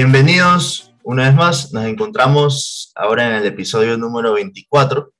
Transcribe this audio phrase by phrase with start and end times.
[0.00, 5.12] Bienvenidos una vez más, nos encontramos ahora en el episodio número 24.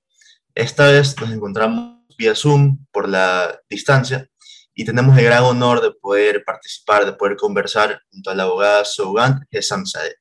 [0.55, 4.29] Esta vez nos encontramos vía Zoom por la distancia
[4.73, 8.85] y tenemos el gran honor de poder participar, de poder conversar junto a la abogada
[8.85, 10.15] Sougan Hesamzadeh.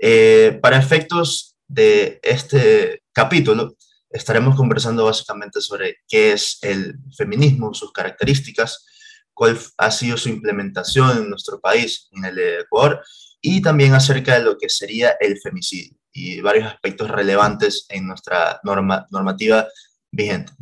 [0.00, 3.74] Eh, para efectos de este capítulo,
[4.10, 8.86] estaremos conversando básicamente sobre qué es el feminismo, sus características,
[9.34, 13.02] cuál ha sido su implementación en nuestro país, en el Ecuador,
[13.42, 18.60] y también acerca de lo que sería el femicidio y varios aspectos relevantes en nuestra
[18.62, 19.66] norma, normativa
[20.10, 20.52] vigente.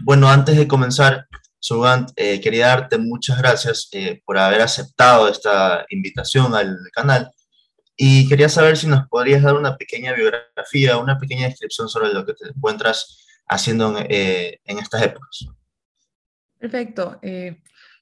[0.00, 1.26] Bueno, antes de comenzar,
[1.58, 7.30] Sugant, eh, quería darte muchas gracias eh, por haber aceptado esta invitación al canal
[7.96, 12.24] y quería saber si nos podrías dar una pequeña biografía, una pequeña descripción sobre lo
[12.24, 15.46] que te encuentras haciendo en, eh, estas épocas.
[16.58, 17.20] Perfecto.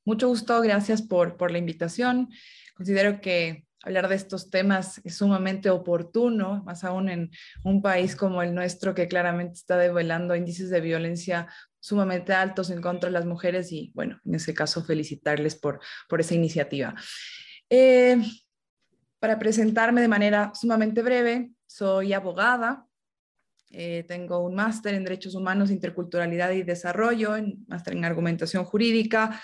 [0.05, 0.61] mucho gusto.
[0.61, 2.29] Gracias por, por la invitación.
[2.77, 7.31] Considero que hablar de estos temas es sumamente oportuno, más aún en
[7.63, 11.47] un país como el nuestro que claramente está develando índices de violencia
[11.79, 16.21] sumamente altos en contra de las mujeres y bueno, en ese caso felicitarles por, por
[16.21, 16.97] esa iniciativa.
[17.71, 18.21] Eh,
[19.21, 22.87] para presentarme de manera sumamente breve, soy abogada,
[23.71, 29.41] eh, tengo un máster en Derechos Humanos, Interculturalidad y Desarrollo, un máster en Argumentación Jurídica,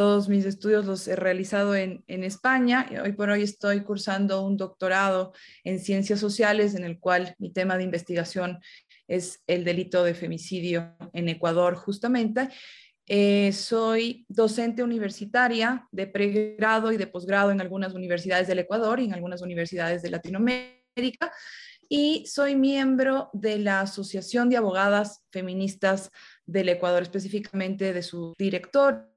[0.00, 4.56] todos mis estudios los he realizado en, España y hoy por hoy estoy cursando un
[4.56, 8.60] doctorado en ciencias sociales en el cual mi tema de investigación
[9.08, 12.48] es el delito de femicidio en Ecuador justamente.
[13.06, 19.04] Eh, soy docente universitaria de pregrado y de posgrado en algunas universidades del Ecuador y
[19.04, 21.30] en algunas universidades de Latinoamérica
[21.90, 26.10] y soy miembro de la Asociación de Abogadas Feministas
[26.46, 29.09] del Ecuador, específicamente de su director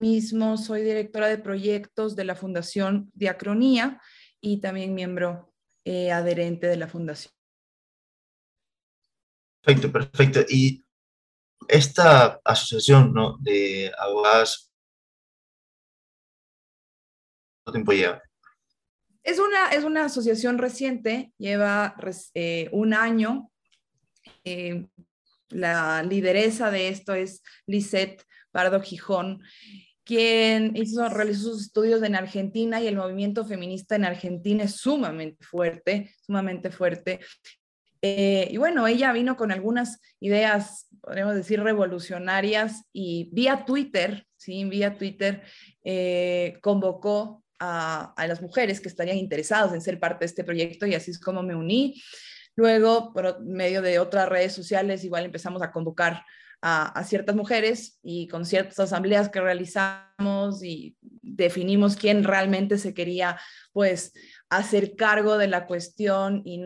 [0.00, 4.00] mismo soy directora de proyectos de la Fundación Diacronía
[4.40, 5.52] y también miembro
[5.84, 7.32] eh, adherente de la Fundación.
[9.62, 10.40] Perfecto, perfecto.
[10.48, 10.84] Y
[11.68, 13.36] esta asociación ¿no?
[13.40, 14.72] de abogadas,
[17.62, 18.22] ¿cuánto tiempo lleva?
[19.22, 21.94] Es una, es una asociación reciente, lleva
[22.32, 23.50] eh, un año.
[24.44, 24.88] Eh,
[25.50, 29.42] la lideresa de esto es Lisette Pardo Gijón
[30.10, 35.44] quien hizo, realizó sus estudios en Argentina y el movimiento feminista en Argentina es sumamente
[35.44, 37.20] fuerte, sumamente fuerte.
[38.02, 44.64] Eh, y bueno, ella vino con algunas ideas, podríamos decir, revolucionarias y vía Twitter, ¿sí?
[44.64, 45.44] Vía Twitter
[45.84, 50.86] eh, convocó a, a, las mujeres que estarían interesadas en ser parte de este proyecto
[50.86, 52.02] y así es como me uní.
[52.56, 56.24] Luego, por medio de otras redes sociales, igual empezamos a convocar
[56.62, 63.40] a, ciertas mujeres y con ciertas asambleas que realizamos y definimos quién realmente se quería
[63.72, 64.12] pues
[64.50, 66.62] hacer cargo de la cuestión y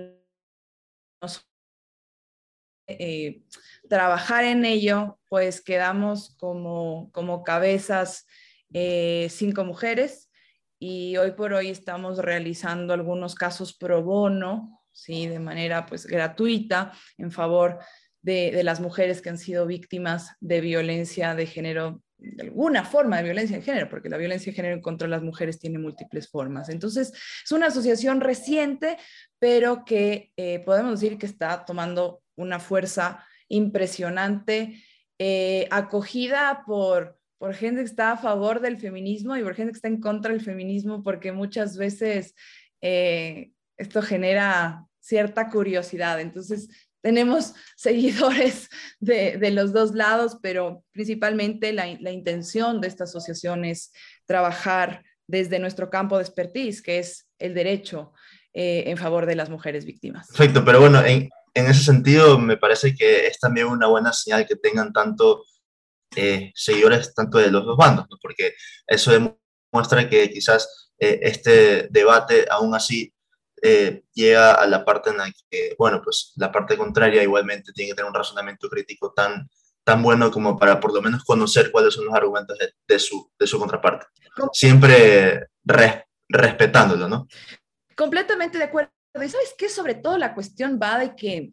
[2.87, 3.43] eh,
[3.89, 8.27] trabajar en ello, pues quedamos como, como cabezas
[8.73, 10.31] eh, cinco mujeres
[10.79, 15.29] y hoy por hoy estamos realizando algunos casos pro bono, ¿sí?
[15.29, 17.85] de manera pues gratuita en favor de,
[18.25, 23.57] las mujeres que han sido víctimas de violencia de género, de alguna forma de violencia
[23.57, 26.69] de género, porque la violencia de género contra las mujeres tiene múltiples formas.
[26.69, 27.13] Entonces,
[27.45, 28.97] es una asociación reciente,
[29.39, 34.83] pero que eh, podemos decir que está tomando una fuerza impresionante,
[35.19, 39.77] eh, acogida por, por gente que está a favor del feminismo y por gente que
[39.77, 42.35] está en contra del feminismo, porque muchas veces
[42.81, 46.21] eh, esto genera cierta curiosidad.
[46.21, 46.69] Entonces,
[47.05, 53.93] tenemos seguidores de, los dos lados, pero principalmente la, intención de esta asociación es
[54.25, 58.13] trabajar desde nuestro campo de expertise, que es el derecho
[58.55, 60.29] eh, en favor de las mujeres víctimas.
[60.29, 64.57] Perfecto, pero bueno, en, ese sentido me parece que es también una buena señal que
[64.57, 65.45] tengan tanto
[66.17, 68.55] eh, seguidores tanto de los dos bandos, porque
[68.87, 73.14] eso demuestra que quizás eh, este debate aún así
[73.67, 77.91] eh, llega a la parte en la que, bueno, pues la parte contraria igualmente tiene
[77.91, 79.49] que tener un razonamiento crítico tan,
[79.83, 83.47] tan bueno como para por lo menos conocer cuáles son los argumentos de, su, de
[83.47, 84.05] su contraparte.
[84.53, 85.49] Siempre
[86.29, 87.27] respetándolo, ¿no?
[87.97, 88.91] Completamente de acuerdo.
[89.15, 91.51] Y sabes qué, sobre todo la cuestión va de que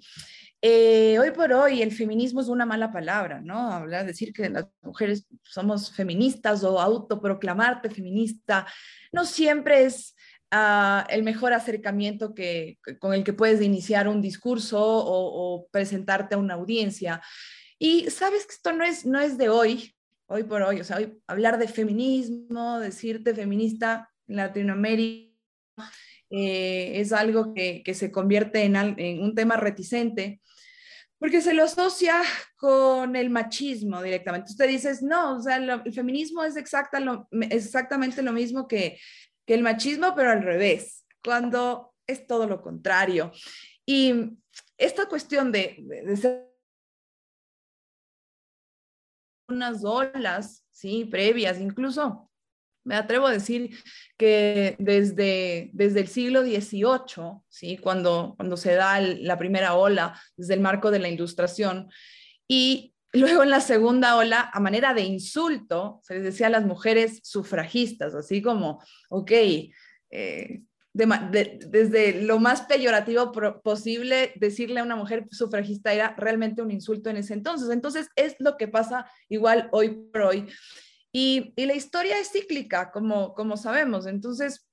[0.62, 3.72] eh, hoy por hoy el feminismo es una mala palabra, ¿no?
[3.72, 8.68] Hablar, decir que las mujeres somos feministas o autoproclamarte feminista,
[9.14, 10.14] no siempre es
[10.52, 16.56] el mejor acercamiento que, con el que puedes iniciar un discurso o, presentarte a una
[16.56, 17.22] audiencia.
[17.80, 19.96] Y sabes que esto no es, no es de hoy,
[20.28, 25.32] hoy por hoy, o sea, hablar de feminismo, decirte feminista en Latinoamérica,
[26.30, 28.76] eh, es algo que, se convierte en,
[29.22, 30.42] un tema reticente,
[31.18, 32.22] porque se lo asocia
[32.56, 34.52] con el machismo directamente.
[34.52, 37.00] Usted dice, no, o sea, el feminismo es, exacta
[37.50, 38.98] exactamente lo mismo que,
[39.46, 43.32] que el machismo, pero al revés, cuando es todo lo contrario.
[43.86, 44.38] Y
[44.78, 45.84] esta cuestión de,
[49.48, 51.06] unas olas, ¿sí?
[51.06, 52.32] Previas, incluso
[52.84, 53.78] me atrevo a decir
[54.18, 57.78] que desde, desde el siglo XVIII, ¿sí?
[57.78, 61.90] cuando, cuando se da la primera ola, desde el marco de la ilustración,
[62.48, 66.66] y luego en la segunda ola, a manera de insulto, se les decía a las
[66.66, 69.32] mujeres sufragistas, así como, ok,
[70.12, 70.62] eh,
[70.94, 73.32] desde lo más peyorativo
[73.64, 77.70] posible, decirle a una mujer sufragista era realmente un insulto en ese entonces.
[77.70, 80.48] Entonces es lo que pasa igual hoy por hoy.
[81.14, 84.06] Y, la historia es cíclica, como, como sabemos.
[84.06, 84.68] Entonces,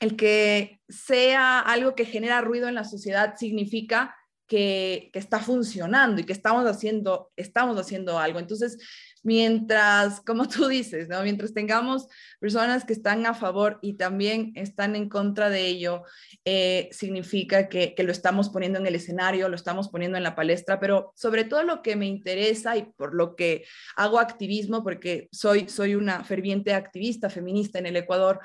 [0.00, 4.14] el que sea algo que genera ruido en la sociedad significa
[4.52, 8.38] que, está funcionando y que estamos haciendo, estamos haciendo algo.
[8.38, 8.76] Entonces,
[9.22, 11.22] mientras, como tú dices, ¿no?
[11.22, 12.06] mientras tengamos
[12.38, 16.02] personas que están a favor y también están en contra de ello,
[16.44, 20.78] eh, significa que, lo estamos poniendo en el escenario, lo estamos poniendo en la palestra,
[20.78, 23.64] pero sobre todo lo que me interesa y por lo que
[23.96, 28.40] hago activismo, porque soy, soy una ferviente activista feminista en el Ecuador,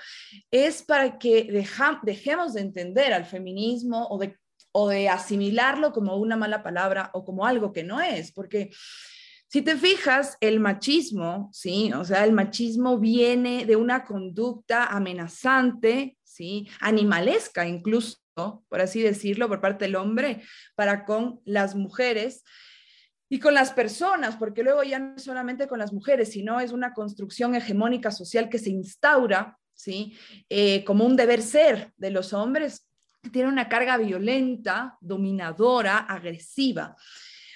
[0.52, 1.50] es para que
[2.04, 4.38] dejemos de entender al feminismo o de,
[4.80, 8.70] o de asimilarlo como una mala palabra o como algo que no es, porque
[9.48, 11.92] si te fijas, el machismo, ¿sí?
[11.94, 16.70] O sea, el machismo viene de una conducta amenazante, ¿sí?
[16.80, 20.44] Animalesca incluso, por así decirlo, por parte del hombre
[20.76, 22.44] para con las mujeres
[23.30, 26.94] y con las personas, porque luego ya no solamente con las mujeres, sino es una
[26.94, 30.16] construcción hegemónica social que se instaura, ¿sí?
[30.50, 32.87] Eh, como un deber ser de los hombres,
[33.30, 36.96] tiene una carga violenta, dominadora, agresiva.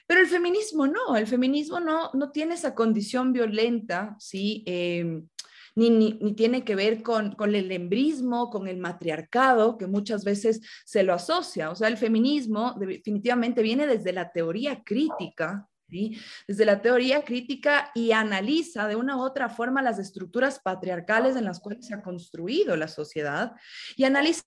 [0.08, 4.64] Pero el feminismo no, el feminismo no, no tiene esa condición violenta, ¿sí?
[4.66, 5.28] Em,
[5.76, 10.62] ni, ni, tiene que ver con, con, el embrismo, con el matriarcado, que muchas veces
[10.84, 11.72] se lo asocia.
[11.72, 16.18] O sea, el feminismo definitivamente viene desde la teoría crítica, ¿sí?
[16.48, 21.46] desde la teoría crítica y analiza de una u otra forma las estructuras patriarcales en
[21.46, 23.54] las cuales se ha construido la sociedad
[23.96, 24.44] y analiza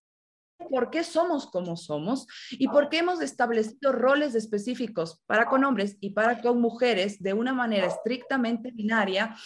[0.70, 5.96] por qué somos como somos y por qué hemos establecido roles específicos para con hombres
[6.00, 9.36] y para con mujeres de una manera estrictamente binaria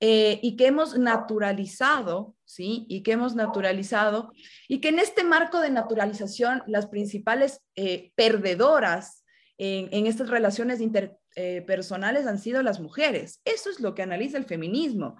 [0.00, 2.86] eh, y que hemos naturalizado, ¿sí?
[2.88, 4.32] Y que hemos naturalizado
[4.68, 9.24] y que en este marco de naturalización las principales eh, perdedoras
[9.58, 13.40] en, en, estas relaciones interpersonales eh, han sido las mujeres.
[13.44, 15.16] Eso es lo que analiza el feminismo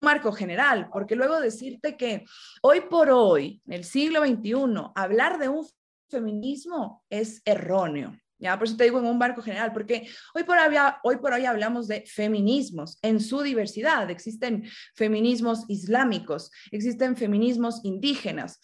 [0.00, 2.24] marco general, porque luego decirte que
[2.62, 5.66] hoy por hoy, en el siglo XXI, hablar de un
[6.08, 8.16] feminismo es erróneo.
[8.40, 11.32] Ya, por eso te digo en un marco general, porque hoy por, hoy, hoy por
[11.32, 14.08] hoy hablamos de feminismos en su diversidad.
[14.10, 14.64] Existen
[14.94, 18.60] feminismos islámicos, existen feminismos indígenas,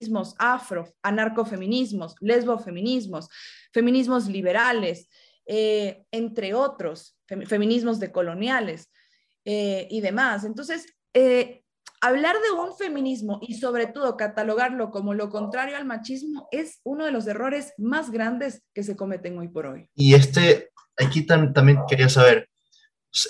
[0.00, 3.28] feminismos afro, anarcofeminismos, lesbofeminismos,
[3.72, 5.08] feminismos liberales,
[5.46, 7.16] eh, entre otros,
[7.46, 8.90] feminismos decoloniales.
[9.44, 10.44] Eh, y demás.
[10.44, 11.64] Entonces, eh,
[12.00, 17.04] hablar de un feminismo y sobre todo catalogarlo como lo contrario al machismo es uno
[17.04, 19.88] de los errores más grandes que se cometen hoy por hoy.
[19.96, 22.48] Y este, aquí también quería saber,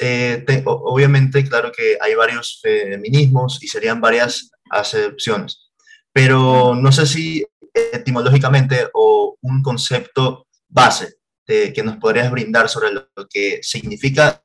[0.00, 5.72] eh, obviamente, claro que hay varios feminismos y serían varias acepciones,
[6.12, 11.14] pero no sé si etimológicamente o un concepto base
[11.46, 14.41] que nos podrías brindar sobre lo que significa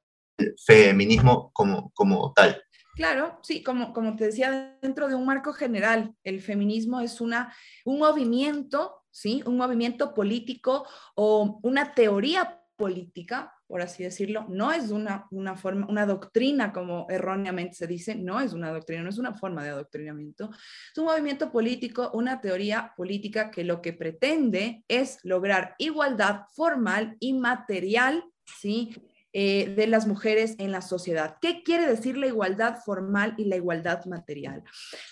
[0.65, 2.61] feminismo como, como tal.
[2.95, 7.53] Claro, sí, como, como te decía, dentro de un marco general, el feminismo es una,
[7.85, 9.43] un movimiento, ¿sí?
[9.45, 10.83] Un movimiento político
[11.15, 17.05] o una teoría política, por así decirlo, no es una, una forma, una doctrina como
[17.09, 21.05] erróneamente se dice, no es una doctrina, no es una forma de adoctrinamiento, es un
[21.05, 28.23] movimiento político, una teoría política que lo que pretende es lograr igualdad formal y material,
[28.59, 28.95] ¿sí?
[29.39, 31.37] Eh, de las mujeres en la sociedad.
[31.39, 34.63] ¿Qué quiere decir la igualdad formal y la igualdad material?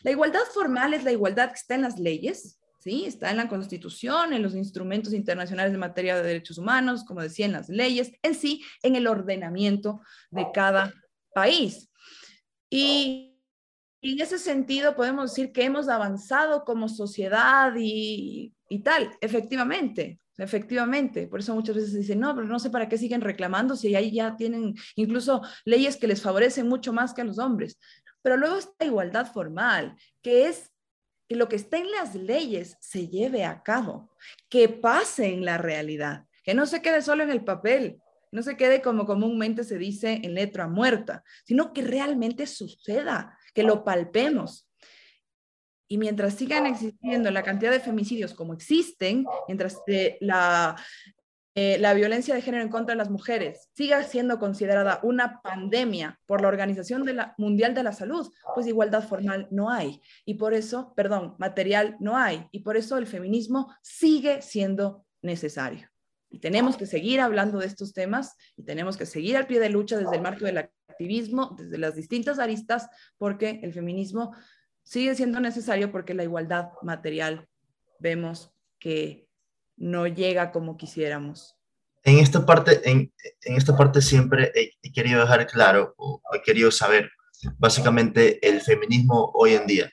[0.02, 3.06] La igualdad formal es la igualdad que está en las leyes, ¿sí?
[3.06, 7.46] Está en la Constitución, en los instrumentos internacionales de materia de derechos humanos, como decía,
[7.46, 10.02] en las leyes, en sí, en el ordenamiento
[10.32, 10.92] de cada
[11.36, 11.92] país.
[12.68, 13.38] Y
[14.02, 21.28] en ese sentido podemos decir que hemos avanzado como sociedad y, y tal, efectivamente, Efectivamente,
[21.28, 24.12] por eso muchas veces dicen, no, pero no sé para qué siguen reclamando si ahí
[24.12, 27.80] ya tienen incluso leyes que les favorecen mucho más que a los hombres.
[28.22, 30.72] Pero luego está igualdad formal, que es
[31.30, 34.12] que lo que está en las leyes se lleve a cabo,
[34.50, 38.02] que pase en la realidad, que no se quede solo en el papel,
[38.32, 43.64] no se quede como comúnmente se dice en letra muerta, sino que realmente suceda, que
[43.64, 44.65] lo palpemos.
[45.88, 50.76] Y mientras sigan existiendo la cantidad de femicidios como existen, mientras eh, la,
[51.58, 56.20] eh, la violencia de género en contra de las mujeres siga siendo considerada una pandemia
[56.26, 57.06] por la Organización
[57.38, 60.02] Mundial de la Salud, pues igualdad formal no hay.
[60.26, 62.46] Y por eso, perdón, material no hay.
[62.52, 65.90] Y por eso el feminismo sigue siendo necesario.
[66.30, 69.70] Y tenemos que seguir hablando de estos temas y tenemos que seguir al pie de
[69.70, 74.36] lucha desde el marco del activismo, desde las distintas aristas, porque el feminismo
[74.86, 77.48] sigue siendo necesario porque la igualdad material
[78.00, 79.28] vemos que
[79.76, 81.56] no llega como quisiéramos.
[82.04, 83.12] En esta parte, en,
[83.42, 87.10] en esta parte siempre he, querido dejar claro o he querido saber
[87.58, 89.92] básicamente el feminismo hoy en día.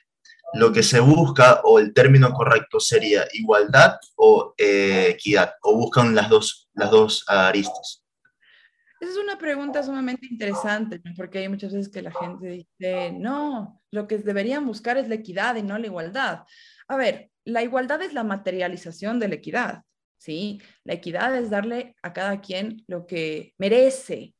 [0.53, 6.13] Lo que se busca o el término correcto sería igualdad o eh, equidad o buscan
[6.13, 8.02] las dos, las dos aristas.
[9.03, 13.81] Esa es una pregunta sumamente interesante, porque hay muchas veces que la gente dice, no,
[13.91, 16.43] lo que deberían buscar es la equidad y no la igualdad.
[16.87, 19.83] A ver, la igualdad es la materialización de la equidad,
[20.17, 20.61] ¿sí?
[20.85, 24.35] La equidad es darle a cada quien lo que merece,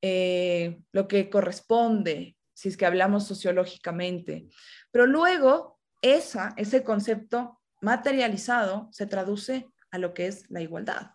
[0.00, 4.46] eh, lo que corresponde, si es que hablamos sociológicamente.
[4.90, 11.10] Pero luego, esa, ese concepto materializado se traduce a lo que es la igualdad.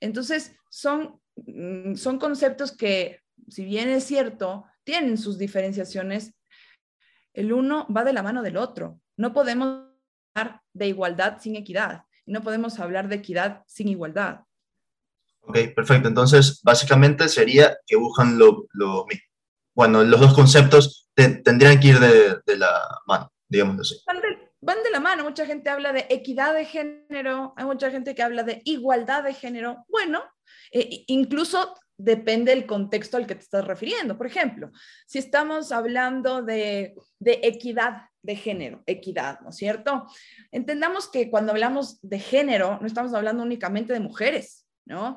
[0.00, 1.20] Entonces, son
[1.96, 6.34] son conceptos que, si bien es cierto, tienen sus diferenciaciones,
[7.32, 9.00] el uno va de la mano del otro.
[9.16, 9.84] No podemos
[10.34, 12.04] hablar de igualdad sin equidad.
[12.24, 14.40] No podemos hablar de equidad sin igualdad.
[15.42, 16.08] Ok, perfecto.
[16.08, 19.06] Entonces, básicamente sería que buscan lo, lo
[19.74, 24.02] Bueno, los dos conceptos tendrían que ir de, la mano, digamos así.
[24.06, 25.24] Van de, van de la mano.
[25.24, 29.34] Mucha gente habla de equidad de género, hay mucha gente que habla de igualdad de
[29.34, 29.84] género.
[29.88, 30.22] Bueno,
[30.72, 34.16] eh, incluso depende del contexto al que te estás refiriendo.
[34.18, 34.70] Por ejemplo,
[35.06, 40.06] si estamos hablando de, equidad de género, equidad, ¿no es cierto?
[40.50, 45.16] Entendamos que cuando hablamos de género, no estamos hablando únicamente de mujeres, ¿no?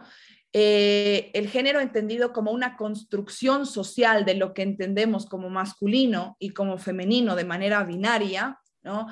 [0.51, 6.51] Eh, el género entendido como una construcción social de lo que entendemos como masculino y
[6.51, 9.07] como femenino de manera binaria, ¿no?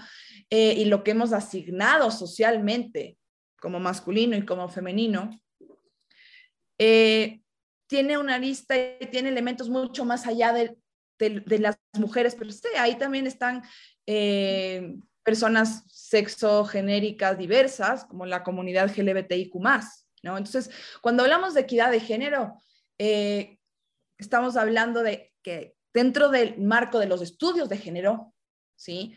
[0.49, 3.17] Eh, y lo que hemos asignado socialmente
[3.59, 5.29] como masculino y como femenino,
[6.77, 7.41] eh,
[7.87, 10.77] tiene una lista y tiene elementos mucho más allá de,
[11.19, 13.63] las mujeres, pero sí, ahí también están
[14.05, 19.55] eh, personas sexogenéricas diversas, como la comunidad LGBTIQ+,
[20.23, 20.37] ¿no?
[20.37, 20.69] Entonces,
[21.01, 22.53] cuando hablamos de equidad de género,
[22.99, 23.57] eh,
[24.19, 28.33] estamos hablando de que dentro del marco de los estudios de género,
[28.75, 29.15] ¿sí?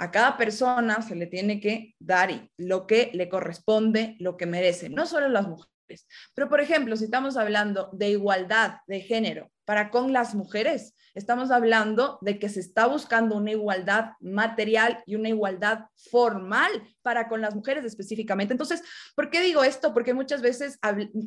[0.00, 4.88] A cada persona se le tiene que dar lo que le corresponde, lo que merece,
[4.88, 6.06] no solo las mujeres.
[6.34, 11.52] Pero, por ejemplo, si estamos hablando de igualdad de género para con las mujeres, estamos
[11.52, 16.72] hablando de que se está buscando una igualdad material y una igualdad formal
[17.02, 18.52] para con las mujeres específicamente.
[18.52, 18.82] Entonces,
[19.14, 19.94] ¿por qué digo esto?
[19.94, 20.76] Porque muchas veces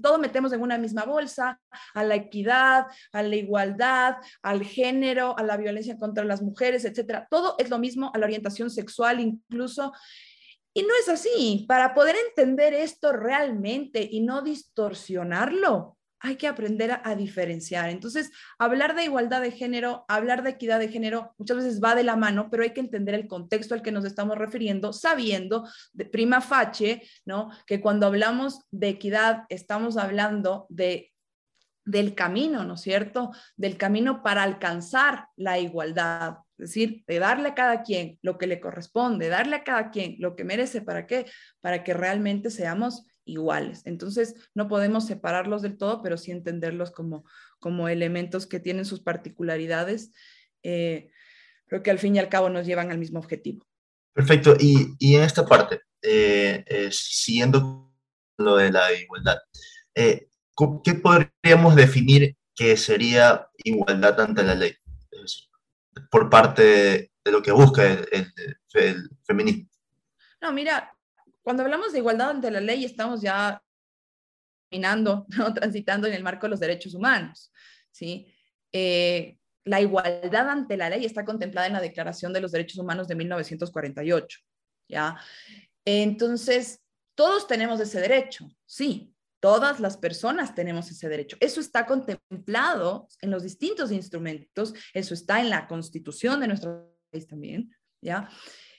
[0.02, 1.58] todo metemos en una misma bolsa,
[1.94, 7.26] a la equidad, a la igualdad, al género, a la violencia contra las mujeres, etcétera.
[7.32, 9.94] Todo es lo mismo, a la orientación sexual incluso.
[10.74, 11.64] Y no es así.
[11.66, 17.90] Para poder entender esto realmente y no distorsionarlo, hay que aprender a, diferenciar.
[17.90, 22.04] Entonces, hablar de igualdad de género, hablar de equidad de género, muchas veces va de
[22.04, 26.06] la mano, pero hay que entender el contexto al que nos estamos refiriendo, sabiendo de
[26.06, 27.52] prima facie, ¿no?
[27.68, 31.12] Que cuando hablamos de equidad, estamos hablando de
[31.86, 33.32] del camino, ¿no es cierto?
[33.58, 36.38] Del camino para alcanzar la igualdad.
[36.58, 40.16] Es decir, de darle a cada quien lo que le corresponde, darle a cada quien
[40.20, 40.82] lo que merece.
[40.82, 41.26] ¿Para qué?
[41.60, 43.82] Para que realmente seamos iguales.
[43.86, 47.26] Entonces, no podemos separarlos del todo, pero sí entenderlos como,
[47.60, 50.12] como elementos que tienen sus particularidades,
[50.64, 51.10] eh,
[51.68, 53.66] pero que al fin y al cabo nos llevan al mismo objetivo.
[54.14, 54.56] Perfecto.
[54.60, 57.92] Y, en esta parte, eh, eh, siguiendo
[58.38, 59.38] lo de la igualdad,
[59.96, 64.76] ¿qué podríamos definir que sería igualdad ante la ley?
[66.10, 68.34] por parte de, lo que busca el,
[69.24, 69.70] feminismo.
[70.42, 70.93] No, mira,
[71.44, 73.62] cuando hablamos de igualdad ante la ley estamos ya
[74.70, 75.54] caminando, ¿no?
[75.54, 77.52] transitando en el marco de los derechos humanos.
[77.92, 78.34] ¿sí?
[78.72, 83.08] Eh, la igualdad ante la ley está contemplada en la Declaración de los Derechos Humanos
[83.08, 84.40] de 1948.
[84.90, 85.18] ¿ya?
[85.86, 86.82] Entonces,
[87.16, 91.36] todos tenemos ese derecho, sí, Todas las personas tenemos ese derecho.
[91.42, 97.28] Eso está contemplado en los distintos instrumentos, eso está en la constitución de nuestro país
[97.28, 97.70] también,
[98.02, 98.30] ¿ya?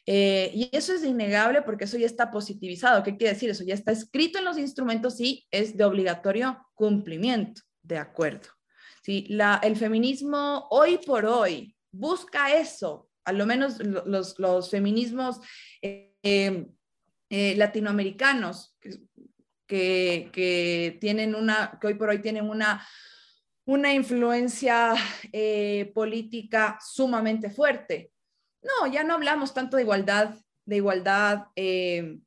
[0.06, 3.02] Eh, y eso es innegable porque eso ya está positivizado.
[3.02, 3.50] ¿Qué quiere decir?
[3.50, 7.62] Eso ya está escrito en los instrumentos y es de obligatorio cumplimiento.
[7.82, 8.49] De acuerdo.
[9.02, 9.26] ¿Sí?
[9.62, 15.40] El feminismo hoy por hoy busca eso, a lo menos los, feminismos
[15.82, 16.14] eh,
[17.28, 18.78] eh, latinoamericanos
[19.66, 20.30] que,
[21.82, 22.49] hoy por hoy tienen
[23.66, 24.94] una influencia
[25.92, 28.13] política sumamente fuerte.
[28.64, 32.18] No, ya no hablamos tanto de igualdad, de igualdad, eh,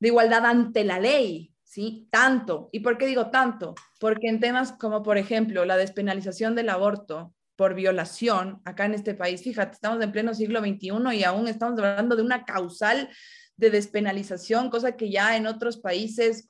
[0.00, 2.08] de igualdad ante la ley, ¿sí?
[2.10, 2.68] Tanto.
[2.72, 3.74] ¿Y por qué digo tanto?
[4.00, 9.14] Porque en temas como, por ejemplo, la despenalización del aborto por violación, acá en este
[9.14, 13.08] país, fíjate, estamos en pleno siglo XXI y aún estamos hablando de una causal
[13.56, 16.48] de despenalización, cosa que ya en otros países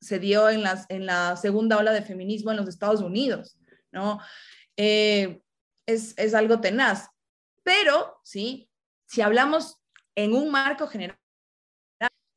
[0.00, 3.58] se dio en, la segunda ola de feminismo en los Estados Unidos,
[3.92, 4.18] ¿no?
[4.76, 5.40] Eh,
[5.86, 7.08] es, es algo tenaz.
[7.62, 8.70] Pero, ¿sí?
[9.06, 9.80] Si hablamos
[10.14, 11.18] en un marco general,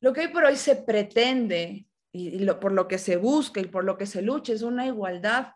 [0.01, 3.84] lo que hoy por hoy se pretende y, por lo que se busca y por
[3.84, 5.53] lo que se lucha es una igualdad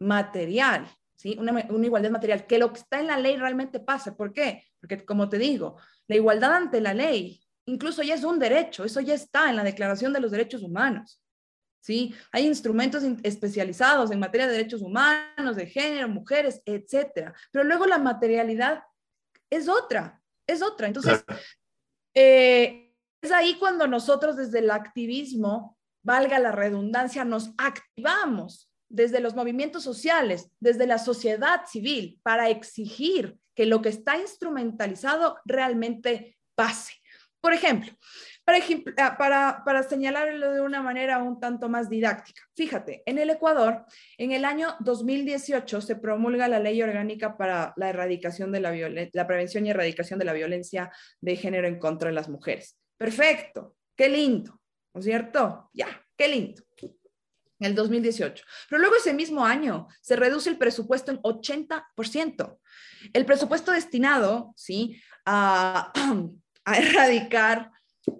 [0.00, 1.36] material, ¿sí?
[1.38, 4.12] Una, una, igualdad material, que lo que está en la ley realmente pase.
[4.12, 4.64] ¿Por qué?
[4.80, 5.76] Porque, como te digo,
[6.06, 9.64] la igualdad ante la ley incluso ya es un derecho, eso ya está en la
[9.64, 11.20] Declaración de los Derechos Humanos.
[11.80, 12.14] ¿Sí?
[12.30, 17.34] Hay instrumentos especializados en materia de derechos humanos, de género, mujeres, etcétera.
[17.50, 18.84] Pero luego la materialidad
[19.52, 20.86] es otra, es otra.
[20.86, 21.24] Entonces,
[22.14, 29.34] eh, es ahí cuando nosotros desde el activismo, valga la redundancia, nos activamos desde los
[29.34, 36.94] movimientos sociales, desde la sociedad civil, para exigir que lo que está instrumentalizado realmente pase.
[37.40, 37.92] Por ejemplo,
[38.98, 42.42] Ah, para, para, señalarlo de una manera un tanto más didáctica.
[42.54, 43.86] Fíjate, en el Ecuador,
[44.18, 48.72] en el año 2018 se promulga la ley orgánica para la erradicación de la,
[49.12, 52.78] la prevención y erradicación de la violencia de género en contra de las mujeres.
[52.98, 54.60] Perfecto, qué lindo,
[54.92, 55.70] ¿no es cierto?
[55.72, 56.62] Ya, qué lindo.
[56.80, 58.44] En el 2018.
[58.68, 62.58] Pero luego ese mismo año se reduce el presupuesto en 80%.
[63.12, 65.00] El presupuesto destinado, ¿sí?
[65.24, 65.92] A,
[66.64, 67.70] a erradicar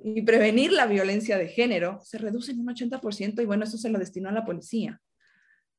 [0.05, 3.91] y prevenir la violencia de género se reduce en un 80% y bueno, eso se
[3.91, 5.01] lo destinó a la policía.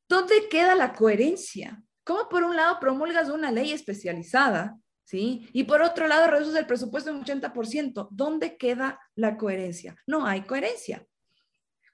[0.10, 1.82] ¿Dónde queda la coherencia?
[2.04, 5.48] ¿Cómo por un lado promulgas una ley especializada, ¿sí?
[5.54, 8.10] Y por otro lado reduces el presupuesto en un 80%.
[8.12, 9.96] ¿Dónde queda la coherencia?
[10.06, 11.06] No hay coherencia.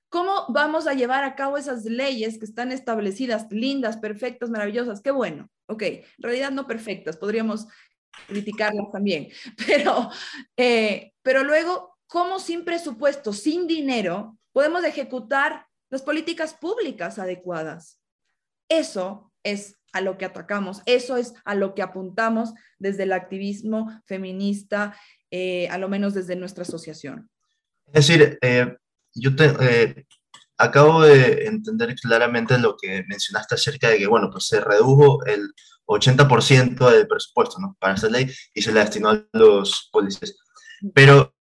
[0.09, 5.01] ¿Cómo vamos a llevar a cabo esas leyes que están establecidas, lindas, perfectas, maravillosas?
[5.01, 5.49] Qué bueno.
[5.67, 7.67] Ok, en realidad no perfectas, podríamos
[8.27, 9.29] criticarlas también,
[9.67, 10.09] pero,
[10.57, 17.99] eh, pero luego cómo sin presupuesto, sin dinero, podemos ejecutar las políticas públicas adecuadas.
[18.67, 24.01] Eso es a lo que atacamos, eso es a lo que apuntamos desde el activismo
[24.05, 24.99] feminista,
[25.31, 27.29] eh, a lo menos desde nuestra asociación.
[27.87, 28.75] Es decir, eh,
[29.13, 30.05] yo te, eh,
[30.57, 35.53] acabo de entender claramente lo que mencionaste acerca de que, bueno, pues se redujo el
[35.85, 37.75] 80% del presupuesto ¿no?
[37.79, 40.35] para esta ley y se la destinó a los policías.
[40.93, 41.38] Pero en este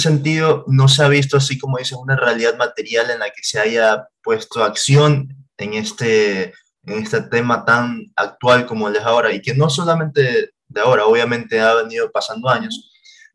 [0.00, 3.60] sentido, no se ha visto, así como dices, una realidad material en la que se
[3.60, 9.40] haya puesto acción en este, en este tema tan actual como el de ahora, y
[9.40, 12.90] que no solamente de ahora, obviamente ha venido pasando años,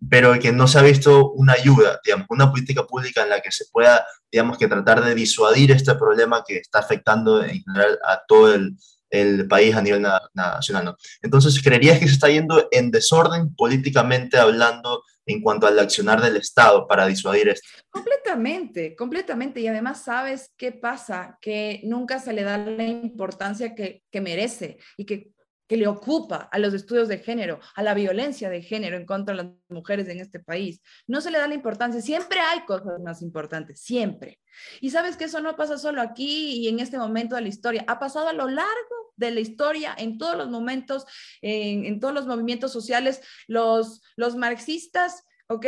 [0.10, 3.52] pero que no se ha visto una ayuda, digamos, una política pública en la que
[3.52, 8.22] se pueda, digamos, que tratar de disuadir este problema que está afectando en general a
[8.28, 8.76] todo el,
[9.10, 10.86] el país a nivel nacional.
[10.86, 10.98] ¿no?
[11.22, 16.38] Entonces, ¿creerías que se está yendo en desorden políticamente hablando en cuanto al accionar del
[16.38, 17.68] Estado para disuadir esto?
[17.90, 19.60] Completamente, completamente.
[19.62, 21.38] Y además, ¿sabes qué pasa?
[21.42, 25.36] Que nunca se le da la importancia que, que merece y que
[25.68, 29.36] que le ocupa a los estudios de género, a la violencia de género en contra
[29.36, 30.82] de las mujeres en este país.
[31.08, 32.02] No se le da la importancia.
[32.02, 34.40] Siempre hay cosas más importantes, siempre.
[34.80, 37.84] Y sabes que eso no pasa solo aquí y en este momento de la historia.
[37.88, 41.06] Ha pasado a lo largo de la historia, en todos los momentos,
[41.42, 43.22] en, todos los movimientos sociales.
[43.48, 45.66] Los, los marxistas, ok,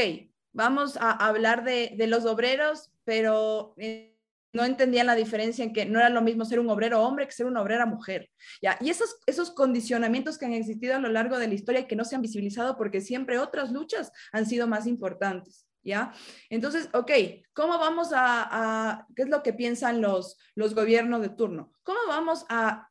[0.54, 3.74] vamos a hablar de, de los obreros, pero...
[3.78, 4.14] Eh,
[4.54, 7.32] no entendían la diferencia en que no era lo mismo ser un obrero hombre que
[7.32, 8.32] ser una obrera mujer.
[8.62, 8.78] ¿ya?
[8.82, 11.96] Y esos, esos condicionamientos que han existido a lo largo de la historia y que
[11.96, 15.67] no se han visibilizado porque siempre otras luchas han sido más importantes.
[15.88, 16.12] ¿Ya?
[16.50, 17.12] Entonces, ok,
[17.54, 21.72] ¿cómo vamos a, qué es lo que piensan los, los gobiernos de turno?
[21.84, 22.90] ¿Cómo vamos a,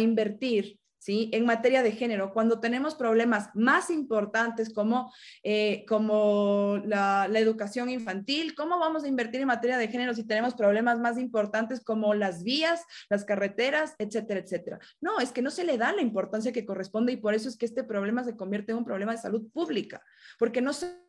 [0.00, 1.30] invertir ¿sí?
[1.32, 7.90] En materia de género, cuando tenemos problemas más importantes como, eh, como la, la, educación
[7.90, 12.12] infantil, ¿cómo vamos a invertir en materia de género si tenemos problemas más importantes como
[12.12, 14.80] las vías, las carreteras, etcétera, etcétera?
[15.00, 17.56] No, es que no se le da la importancia que corresponde y por eso es
[17.56, 20.02] que este problema se convierte en un problema de salud pública,
[20.40, 21.05] porque no se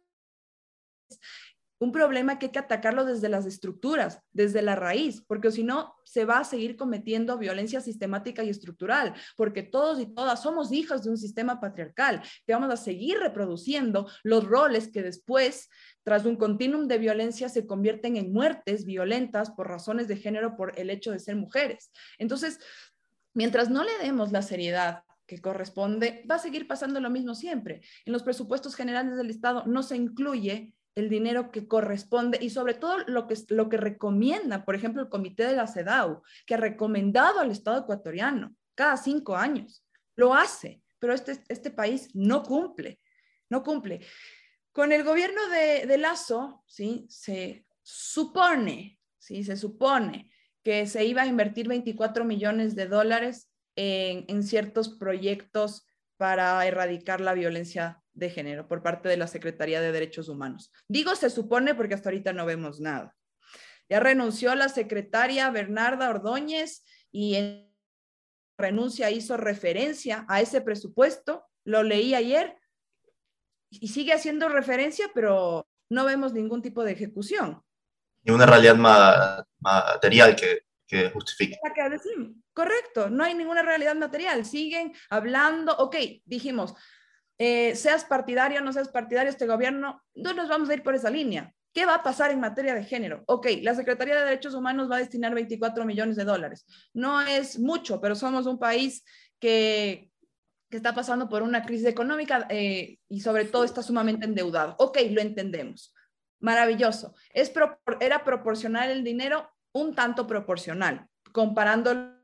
[1.79, 5.95] un problema que hay que atacarlo desde las estructuras, desde la raíz, porque si no,
[6.03, 11.03] se va a seguir cometiendo violencia sistemática y estructural, porque todos y todas somos hijos
[11.03, 15.69] de un sistema patriarcal, que vamos a seguir reproduciendo los roles que después,
[16.03, 20.77] tras un continuum de violencia, se convierten en muertes violentas por razones de género, por
[20.79, 21.91] el hecho de ser mujeres.
[22.17, 22.59] Entonces,
[23.33, 27.81] mientras no le demos la seriedad que corresponde, va a seguir pasando lo mismo siempre.
[28.05, 32.73] En los presupuestos generales del Estado no se incluye el dinero que corresponde y sobre
[32.73, 36.57] todo lo que, lo que recomienda, por ejemplo, el comité de la CEDAW, que ha
[36.57, 39.85] recomendado al Estado ecuatoriano cada cinco años.
[40.15, 42.99] Lo hace, pero este, este país no cumple,
[43.47, 43.99] no cumple.
[44.71, 46.03] Con el gobierno de, de
[46.65, 47.05] ¿sí?
[47.09, 49.43] se supone, ¿sí?
[49.43, 50.31] se supone
[50.63, 55.85] que se iba a invertir 24 millones de dólares en, en ciertos proyectos
[56.17, 60.71] para erradicar la violencia de género por parte de la Secretaría de Derechos Humanos.
[60.87, 63.15] Digo se supone porque hasta ahorita no vemos nada.
[63.89, 67.73] Ya renunció la secretaria Bernarda Ordóñez y en
[68.57, 72.57] renuncia hizo referencia a ese presupuesto, lo leí ayer
[73.69, 77.61] y sigue haciendo referencia, pero no vemos ningún tipo de ejecución.
[78.23, 78.75] Ni una realidad
[79.59, 81.57] material que, que justifique.
[82.53, 84.43] Correcto, no hay ninguna realidad material.
[84.43, 86.73] Siguen hablando, ok, dijimos,
[87.39, 90.95] eh, seas partidario o no seas partidario este gobierno, no nos vamos a ir por
[90.95, 91.53] esa línea.
[91.73, 93.23] ¿Qué va a pasar en materia de género?
[93.27, 96.65] Ok, la Secretaría de Derechos Humanos va a destinar 24 millones de dólares.
[96.93, 99.03] No es mucho, pero somos un país
[99.39, 100.09] que,
[100.71, 104.75] que está pasando por una crisis económica eh, y sobre todo está sumamente endeudado.
[104.79, 105.93] Ok, lo entendemos.
[106.39, 107.13] Maravilloso.
[107.31, 107.53] Es
[107.99, 112.15] era proporcional el dinero un tanto proporcional, comparando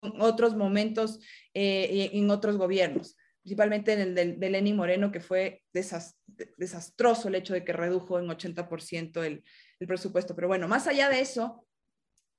[0.00, 1.20] con otros momentos
[1.52, 7.54] eh, en otros gobiernos principalmente en el de, Lenny Moreno, que fue desastroso el hecho
[7.54, 9.44] de que redujo en 80% el,
[9.78, 10.34] el presupuesto.
[10.34, 11.66] Pero bueno, más allá de eso,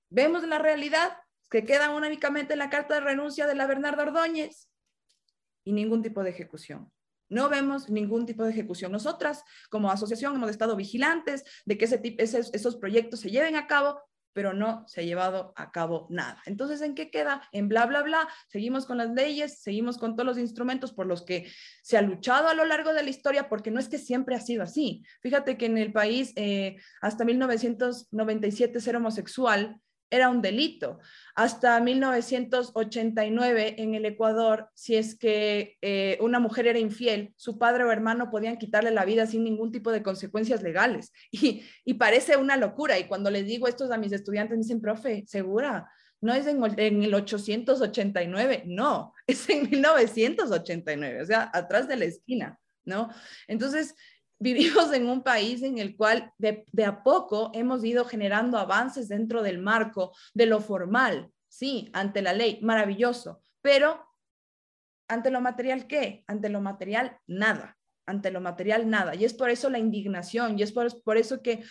[0.09, 1.17] vemos la realidad
[1.49, 4.69] que queda únicamente la carta de renuncia de la Bernarda Ordóñez
[5.65, 6.91] y ningún tipo de ejecución.
[7.29, 8.91] No vemos ningún tipo de ejecución.
[8.91, 13.67] Nosotras, como asociación, hemos estado vigilantes de que ese esos, esos proyectos se lleven a
[13.67, 14.01] cabo,
[14.33, 16.41] pero no se ha llevado a cabo nada.
[16.45, 17.41] Entonces, ¿en qué queda?
[17.51, 18.27] En bla, bla, bla.
[18.47, 22.47] Seguimos con las leyes, seguimos con todos los instrumentos por los que se ha luchado
[22.47, 25.03] a lo largo de la historia, porque no es que siempre ha sido así.
[25.21, 29.79] Fíjate que en el país, eh, hasta 1997, ser homosexual
[30.11, 30.99] era un delito.
[31.33, 37.85] Hasta 1989 en el Ecuador, si es que eh, una mujer era infiel, su padre
[37.85, 41.11] o hermano podían quitarle la vida sin ningún tipo de consecuencias legales.
[41.31, 42.99] Y, y parece una locura.
[42.99, 45.89] Y cuando les digo esto a mis estudiantes, me dicen, profe, ¿segura?
[46.19, 52.05] No es en, en el 889, no, es en 1989, o sea, atrás de la
[52.05, 53.09] esquina, ¿no?
[53.47, 53.95] Entonces,
[54.41, 59.43] vivimos en un país en el cual de, a poco hemos ido generando avances dentro
[59.43, 64.03] del marco de lo formal, sí, ante la ley, maravilloso, pero
[65.07, 66.23] ante lo material, ¿qué?
[66.25, 67.77] Ante lo material, nada,
[68.07, 69.13] ante lo material, nada.
[69.13, 71.63] Y es por eso la indignación, y es por, eso que,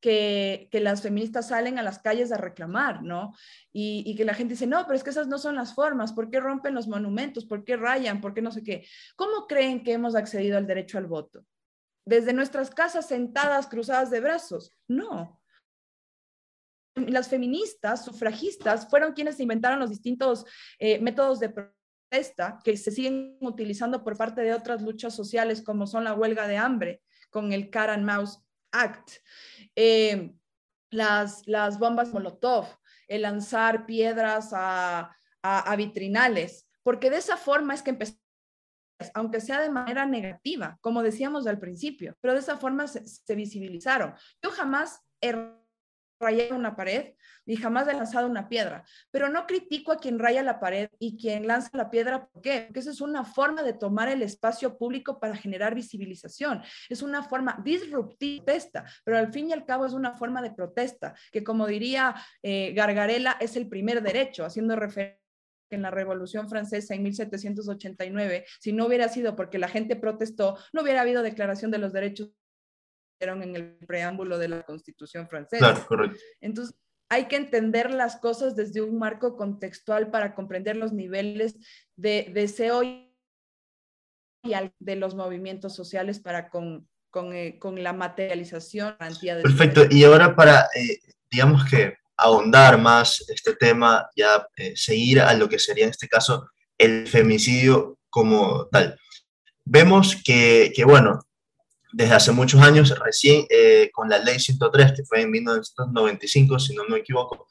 [0.00, 3.32] que, las feministas salen a las calles a reclamar, ¿no?
[3.72, 6.12] Y, y, que la gente dice, no, pero es que esas no son las formas,
[6.12, 7.46] ¿por qué rompen los monumentos?
[7.46, 8.20] ¿Por qué rayan?
[8.20, 8.86] ¿Por qué no sé qué?
[9.16, 11.46] ¿Cómo creen que hemos accedido al derecho al voto?
[12.08, 14.74] Desde nuestras casas sentadas cruzadas de brazos.
[14.88, 15.38] No.
[16.94, 20.46] Las feministas, sufragistas, fueron quienes inventaron los distintos
[20.78, 25.86] eh, métodos de protesta que se siguen utilizando por parte de otras luchas sociales, como
[25.86, 28.38] son la huelga de hambre con el Car and Mouse
[28.72, 29.10] Act,
[29.76, 30.32] eh,
[30.90, 32.66] las, las bombas Molotov,
[33.06, 38.27] el lanzar piedras a, a, a vitrinales, porque de esa forma es que empezamos
[39.14, 44.14] aunque sea de manera negativa, como decíamos al principio, pero de esa forma se, visibilizaron.
[44.42, 45.34] Yo jamás he
[46.20, 47.14] rayado una pared
[47.46, 51.16] y jamás he lanzado una piedra, pero no critico a quien raya la pared y
[51.16, 52.26] quien lanza la piedra.
[52.26, 52.62] ¿Por qué?
[52.66, 56.62] Porque esa es una forma de tomar el espacio público para generar visibilización.
[56.88, 58.52] Es una forma disruptiva,
[59.04, 62.72] pero al fin y al cabo es una forma de protesta, que como diría eh,
[62.74, 65.27] Gargarela, es el primer derecho, haciendo referencia
[65.70, 70.82] en la Revolución Francesa en 1789, si no hubiera sido porque la gente protestó, no
[70.82, 72.30] hubiera habido declaración de los derechos
[73.20, 75.72] en el preámbulo de la Constitución francesa.
[75.72, 76.18] Claro, correcto.
[76.40, 76.74] Entonces,
[77.10, 81.56] hay que entender las cosas desde un marco contextual para comprender los niveles
[81.96, 83.08] de deseo y
[84.78, 88.96] de los movimientos sociales para con, con, eh, con la materialización.
[88.98, 89.82] Perfecto.
[89.90, 91.00] Y ahora para, eh,
[91.30, 96.08] digamos que ahondar más este tema, ya eh, seguir a lo que sería en este
[96.08, 98.98] caso el femicidio como tal.
[99.64, 101.20] Vemos que, que bueno,
[101.92, 103.46] desde hace muchos años, recién
[103.92, 107.48] con la ley 103, que fue en 1995, si no me equivoco,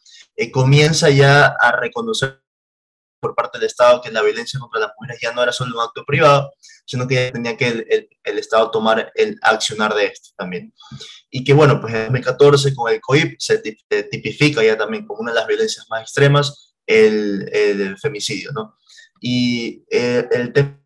[0.52, 2.42] comienza ya a reconocer
[3.20, 5.84] por parte del Estado que la violencia contra las mujeres ya no era solo un
[5.84, 6.52] acto privado,
[6.86, 10.74] sino que tenía que el, el, Estado tomar el accionar de esto también.
[11.30, 15.32] Y que bueno, pues en 2014 con el COIP se tipifica ya también como una
[15.32, 18.78] de las violencias más extremas el, el femicidio, ¿no?
[19.20, 20.78] Y eh, el tema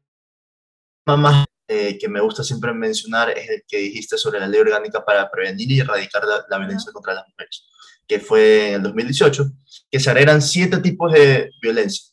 [1.05, 5.03] más eh, que me gusta siempre mencionar es el que dijiste sobre la ley orgánica
[5.05, 7.63] para prevenir y erradicar la, la violencia contra las mujeres,
[8.07, 9.51] que fue en el 2018,
[9.89, 12.10] que se agregan siete tipos de violencia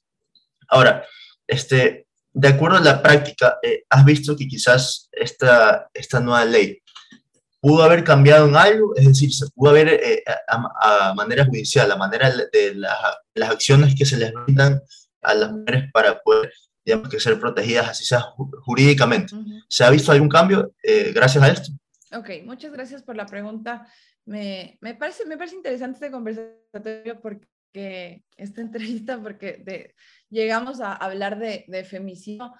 [0.69, 1.05] Ahora,
[1.47, 6.81] este, de acuerdo a la práctica, eh, ¿has visto que quizás esta, esta nueva ley
[7.61, 8.95] pudo haber cambiado en algo?
[8.95, 14.05] Es decir, se pudo haber, eh, a, manera judicial, a manera de las acciones que
[14.05, 14.81] se les brindan
[15.23, 16.53] a las mujeres para poder,
[16.85, 18.21] digamos, que ser protegidas, así sea
[18.65, 19.35] jurídicamente.
[19.69, 21.73] ¿Se ha visto algún cambio eh, gracias a esto?
[22.13, 23.87] Ok, muchas gracias por la pregunta.
[24.25, 29.95] Me, me, parece, me parece interesante este conversatorio porque esta entrevista, porque de,
[30.31, 32.53] llegamos a hablar de, de femicidio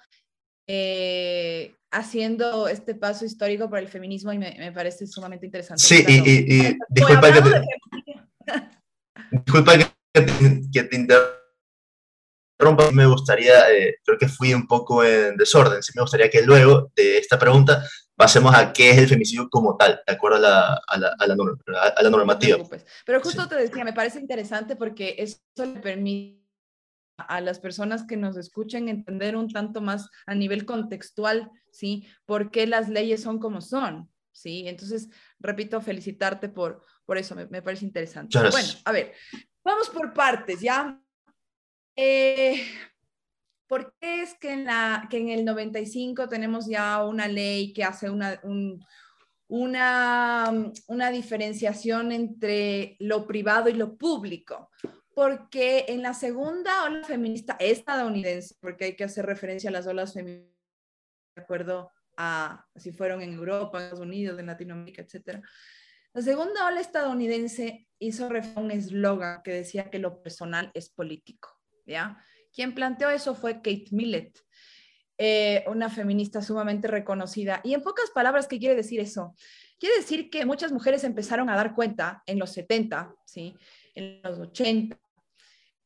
[0.67, 5.81] eh, haciendo este paso histórico por el feminismo y me, me parece sumamente interesante.
[5.81, 7.61] Sí, y, y, disculpa, que te,
[9.31, 9.87] disculpa que,
[10.71, 16.03] que te interrumpa, me gustaría, eh, creo que fui un poco en desorden, sí me
[16.03, 17.83] gustaría que luego de esta pregunta
[18.19, 21.25] pasemos a qué es el femicidio como tal, de acuerdo a la, a la, a
[21.25, 21.35] la,
[21.95, 22.57] a la normativa.
[23.05, 26.43] Pero justo te decía, me parece interesante porque eso le permite
[27.15, 32.09] a las personas que nos escuchen entender un tanto más a nivel contextual, ¿sí?
[32.25, 34.11] ¿Por qué las leyes son como son?
[34.33, 34.67] ¿Sí?
[34.67, 35.07] Entonces,
[35.39, 38.37] repito, felicitarte por, por eso, me, me parece interesante.
[38.37, 39.13] Bueno, a ver,
[39.63, 40.99] vamos por partes, ¿ya?
[41.95, 42.65] Eh,
[43.69, 47.85] ¿Por qué es que en, la, que en el 95 tenemos ya una ley que
[47.85, 48.41] hace una,
[49.47, 50.51] una,
[50.87, 54.69] una diferenciación entre lo privado y lo público?
[55.19, 60.13] porque en la segunda ola feminista estadounidense, porque hay que hacer referencia a las olas
[60.13, 60.55] feministas
[61.35, 65.43] de acuerdo a si fueron en Europa, Estados Unidos, en Latinoamérica, etc.
[66.13, 71.49] La segunda ola estadounidense hizo un eslogan que decía que lo personal es político,
[71.85, 72.17] ¿ya?
[72.59, 74.37] Quien planteó eso fue Kate Millett,
[75.17, 77.61] eh, una feminista sumamente reconocida.
[77.63, 79.33] Y en pocas palabras, ¿qué quiere decir eso?
[79.79, 83.55] Quiere decir que muchas mujeres empezaron a dar cuenta en los 70, ¿sí?
[83.95, 84.99] en los 80,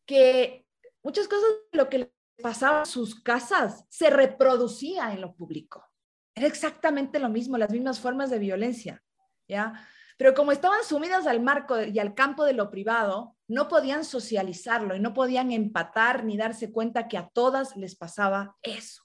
[0.07, 0.65] que
[1.03, 5.88] muchas cosas de lo que pasaba en sus casas se reproducía en lo público.
[6.33, 9.03] Era exactamente lo mismo, las mismas formas de violencia,
[9.47, 9.88] ¿ya?
[10.17, 14.95] Pero como estaban sumidas al marco y al campo de lo privado, no podían socializarlo
[14.95, 19.04] y no podían empatar ni darse cuenta que a todas les pasaba eso.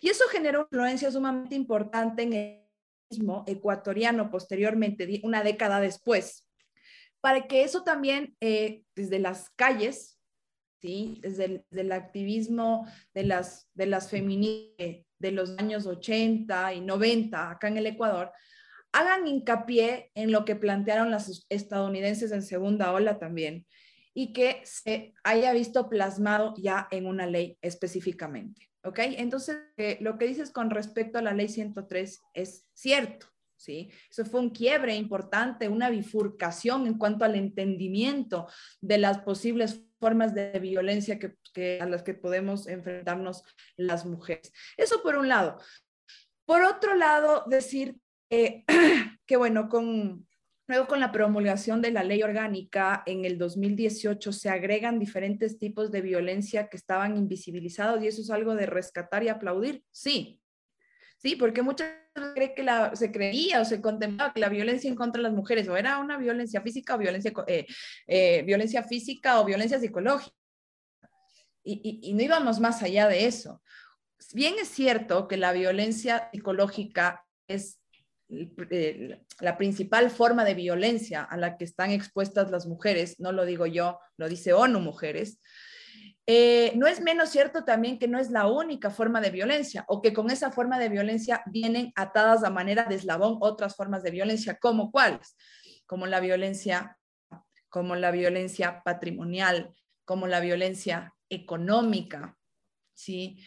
[0.00, 2.62] Y eso generó una influencia sumamente importante en el
[3.10, 6.48] mismo ecuatoriano posteriormente, una década después,
[7.20, 10.18] para que eso también eh, desde las calles,
[10.80, 11.18] ¿sí?
[11.22, 17.68] desde el, activismo de las, de las feministas de los años 80 y 90 acá
[17.68, 18.32] en el Ecuador,
[18.92, 23.66] hagan hincapié en lo que plantearon las estadounidenses en segunda ola también
[24.14, 28.68] y que se haya visto plasmado ya en una ley específicamente.
[28.84, 28.98] ¿Ok?
[29.00, 33.28] Entonces, eh, lo que dices con respecto a la ley 103 es cierto.
[33.56, 33.90] ¿sí?
[34.10, 38.48] Eso fue un quiebre importante, una bifurcación en cuanto al entendimiento
[38.80, 41.18] de las posibles formas de violencia
[41.80, 43.44] a las que podemos enfrentarnos
[43.76, 44.52] las mujeres.
[44.76, 45.58] Eso por un lado.
[46.44, 47.96] Por otro lado, decir
[49.26, 50.26] que, bueno, con,
[50.66, 55.90] luego con la promulgación de la ley orgánica en el 2018 se agregan diferentes tipos
[55.90, 59.84] de violencia que estaban invisibilizados y eso es algo de rescatar y aplaudir.
[59.90, 60.42] Sí,
[61.22, 64.88] Sí, porque muchas veces cree que la, se creía o se contemplaba que la violencia
[64.90, 67.64] en contra de las mujeres o era una violencia física o violencia, eh,
[68.08, 70.34] eh, violencia física o violencia psicológica.
[71.62, 73.62] Y, y, no íbamos más allá de eso.
[74.34, 77.80] Bien es cierto que la violencia psicológica es
[78.70, 83.44] eh, la principal forma de violencia a la que están expuestas las mujeres, no lo
[83.44, 85.40] digo yo, lo dice ONU Mujeres,
[86.26, 90.00] eh, no es menos cierto también que no es la única forma de violencia o
[90.00, 94.12] que con esa forma de violencia vienen atadas a manera de eslabón otras formas de
[94.12, 95.36] violencia, como cuáles,
[95.86, 96.96] como la violencia
[97.72, 102.36] como la violencia patrimonial, como la violencia económica,
[102.92, 103.42] ¿sí?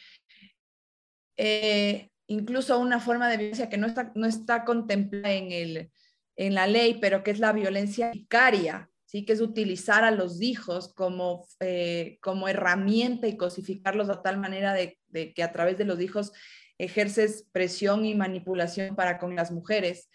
[1.38, 5.92] Eh, incluso una forma de violencia que no está, no está contemplada en, el,
[6.36, 9.26] en la ley, pero que es la violencia vicaria, ¿sí?
[9.26, 14.74] que es utilizar a los hijos como, eh, como herramienta y cosificarlos de tal manera
[14.74, 15.00] de,
[15.34, 16.32] que a través de los hijos
[16.78, 20.10] ejerces presión y manipulación para con las mujeres.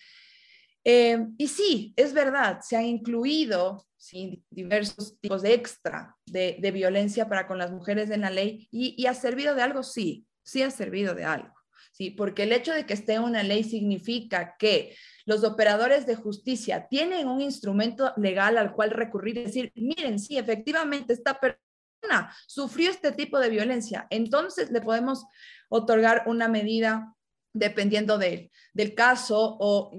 [0.85, 3.87] Eh, y sí, es verdad, se han incluido
[4.51, 9.07] diversos tipos de extra de, violencia para con las mujeres en la ley y, y
[9.07, 11.60] ha servido de algo, sí, sí ha servido de algo.
[12.17, 17.29] Porque el hecho de que esté una ley significa que los operadores de justicia tienen
[17.29, 23.13] un instrumento legal al cual recurrir y decir, miren, sí, efectivamente esta persona sufrió este
[23.13, 25.27] tipo de violencia, entonces le podemos
[25.69, 27.15] otorgar una medida
[27.53, 29.93] dependiendo de, del caso o,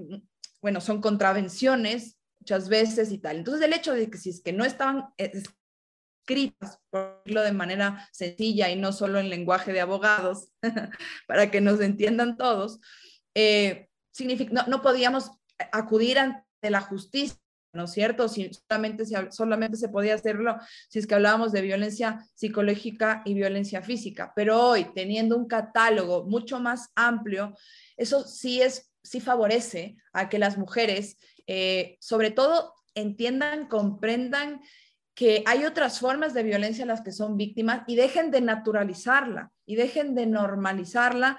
[0.60, 3.36] bueno, son contravenciones muchas veces y tal.
[3.36, 5.06] Entonces, el hecho de que si es que no estaban
[6.22, 10.48] escritas, por decirlo de manera sencilla y no solo en lenguaje de abogados,
[11.26, 12.80] para que nos entiendan todos,
[13.34, 15.32] eh, significa, no, podíamos
[15.72, 17.38] acudir ante la justicia,
[17.72, 18.28] ¿no es cierto?
[18.28, 20.58] Si solamente, solamente se podía hacerlo
[20.88, 26.24] si es que hablábamos de violencia psicológica y violencia física, pero hoy teniendo un catálogo
[26.24, 27.56] mucho más amplio,
[27.96, 34.60] eso sí es, sí favorece a que las mujeres, eh, sobre todo, entiendan, comprendan
[35.14, 39.52] que hay otras formas de violencia a las que son víctimas y dejen de naturalizarla
[39.66, 41.38] y dejen de normalizarla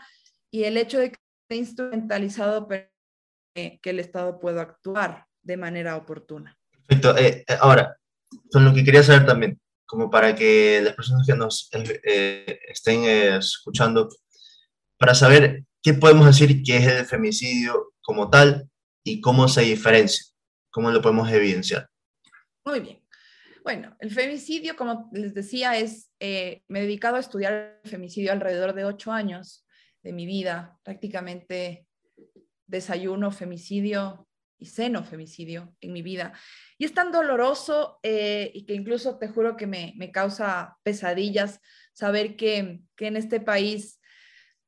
[0.52, 1.18] y el hecho de que
[1.50, 6.58] esté instrumentalizado que el Estado pueda actuar de manera oportuna.
[6.72, 7.18] Perfecto.
[7.18, 7.98] Eh, eh, ahora,
[8.52, 13.06] con lo que quería saber también, como para que las personas que nos eh, estén
[13.06, 14.10] escuchando,
[14.98, 18.70] para saber qué podemos decir que es el femicidio como tal
[19.04, 20.26] y cómo se diferencia,
[20.72, 21.90] cómo lo podemos evidenciar.
[22.66, 23.03] Muy bien.
[23.64, 28.34] Bueno, el femicidio, como les decía, es, eh, me he dedicado a estudiar el femicidio
[28.34, 29.66] alrededor de ocho años
[30.02, 31.88] de mi vida, prácticamente
[32.68, 36.34] desayuno femicidio y seno femicidio en mi vida.
[36.78, 41.62] Y es tan doloroso eh, y que incluso te juro que me, me causa pesadillas
[41.94, 44.02] saber que, que en este país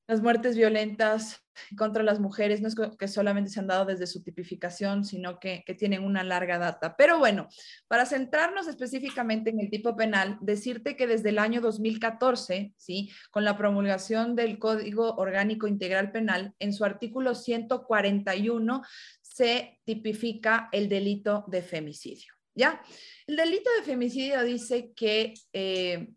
[0.08, 1.42] las muertes violentas
[1.78, 5.64] contra las mujeres no es que solamente se han dado desde su tipificación, sino que,
[5.78, 6.96] tienen una larga data.
[6.96, 7.48] Pero bueno,
[7.88, 13.12] para centrarnos específicamente en el tipo penal, decirte que desde el año 2014, ¿sí?
[13.32, 18.84] con la promulgación del Código Orgánico Integral Penal, en su artículo 141
[19.22, 22.34] se tipifica el delito de femicidio.
[22.58, 22.82] ¿Ya?
[23.28, 26.08] El delito de femicidio dice que eh,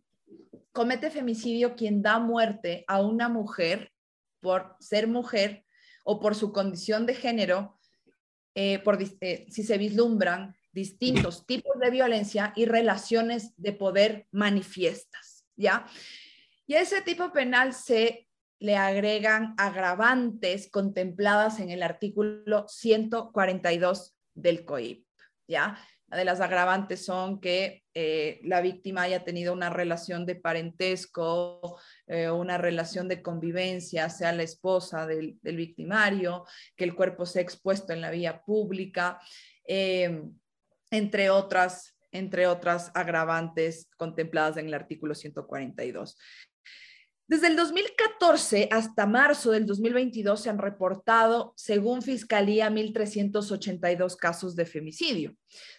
[0.79, 3.91] comete femicidio quien da muerte a una mujer
[4.39, 5.65] por ser mujer
[6.05, 7.81] o por su condición de género,
[8.55, 15.45] eh, por, eh, si se vislumbran distintos tipos de violencia y relaciones de poder manifiestas,
[15.57, 15.85] ¿ya?
[16.69, 18.29] Y a ese tipo penal se
[18.61, 25.05] le agregan agravantes contempladas en el artículo 142 del COIP,
[25.49, 25.77] ¿ya?
[26.17, 32.31] De las agravantes son que eh, la víctima haya tenido una relación de parentesco, eh,
[32.31, 36.45] una relación de convivencia, sea la esposa del, victimario,
[36.77, 39.21] que el cuerpo sea expuesto en la vía pública,
[39.65, 40.33] em,
[40.91, 46.17] entre, otras, entre otras agravantes contempladas en el artículo 142.
[47.29, 54.65] Desde el 2014 hasta marzo del 2022 se han reportado, según Fiscalía, 1.382 casos de
[54.65, 55.37] femicidio.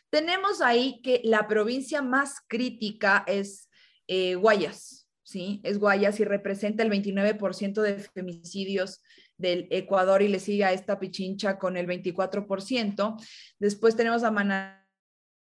[0.09, 3.69] Tenemos ahí que la provincia más crítica es
[4.07, 5.61] eh, Guayas, ¿sí?
[5.63, 9.01] Es Guayas y representa el 29% de femicidios
[9.37, 13.15] del Ecuador y le sigue a esta Pichincha con el 24%.
[13.59, 14.87] Después tenemos a Maná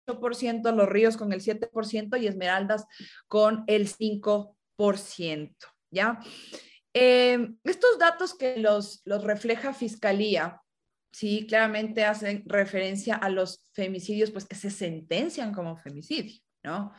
[0.07, 2.87] 8%, Los Ríos con el 7% y Esmeraldas
[3.29, 5.55] con el 5%.
[5.91, 6.21] ¿ya?
[6.95, 10.61] Eh, estos datos que los, los refleja Fiscalía,
[11.13, 16.93] sí, claramente hacen referencia a los femicidios, pues que se sentencian como femicidio, ¿no?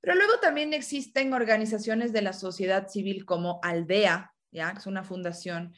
[0.00, 4.72] Pero luego también existen organizaciones de la sociedad civil como Aldea, ¿ya?
[4.72, 5.74] Que es una fundación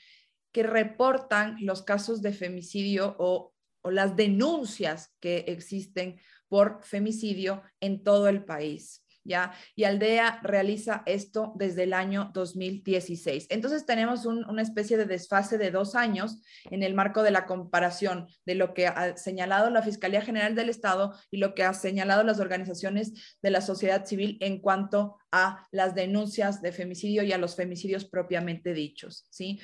[0.52, 8.02] que reportan los casos de femicidio o, o las denuncias que existen por femicidio en
[8.02, 9.04] todo el país.
[9.24, 9.52] ¿Ya?
[9.74, 13.46] Y Aldea realiza esto desde el año 2016.
[13.50, 18.26] Entonces tenemos una especie de desfase de dos años en el marco de la comparación
[18.46, 22.22] de lo que ha señalado la Fiscalía General del Estado y lo que ha señalado
[22.22, 27.38] las organizaciones de la sociedad civil en cuanto a las denuncias de femicidio y a
[27.38, 29.60] los femicidios propiamente dichos, ¿sí?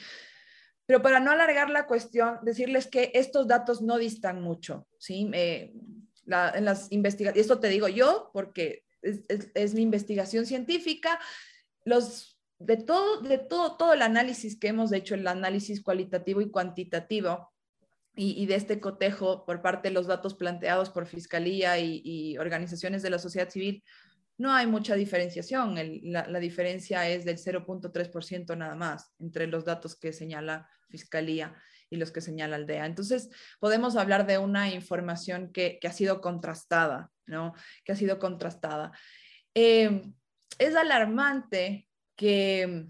[0.86, 5.28] Pero para no alargar la cuestión, decirles que estos datos no distan mucho, ¿sí?
[5.32, 8.85] en las investigaciones, esto te digo yo porque
[9.28, 11.18] es, es, mi investigación científica,
[11.84, 16.50] los, de todo, de todo, todo el análisis que hemos hecho, el análisis cualitativo y
[16.50, 17.52] cuantitativo,
[18.16, 23.10] y, de este cotejo por parte de los datos planteados por Fiscalía y, organizaciones de
[23.10, 23.84] la sociedad civil,
[24.38, 25.74] no hay mucha diferenciación.
[26.02, 31.54] la, diferencia es del 0.3% nada más entre los datos que señala Fiscalía
[31.90, 32.86] y los que señala Aldea.
[32.86, 33.28] Entonces,
[33.60, 37.54] podemos hablar de una información que ha sido contrastada, ¿no?
[37.84, 38.92] Que ha sido contrastada.
[39.54, 40.02] Eh,
[40.58, 42.86] es alarmante que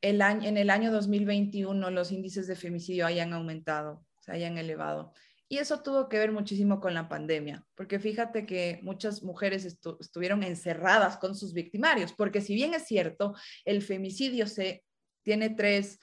[0.00, 5.12] el año, en el año 2021 los índices de femicidio hayan aumentado, se hayan elevado.
[5.50, 10.42] Y eso tuvo que ver muchísimo con la pandemia, porque fíjate que muchas mujeres estuvieron
[10.42, 13.34] encerradas con sus victimarios, porque si bien es cierto,
[13.64, 14.84] el femicidio se
[15.22, 15.98] tiene tres,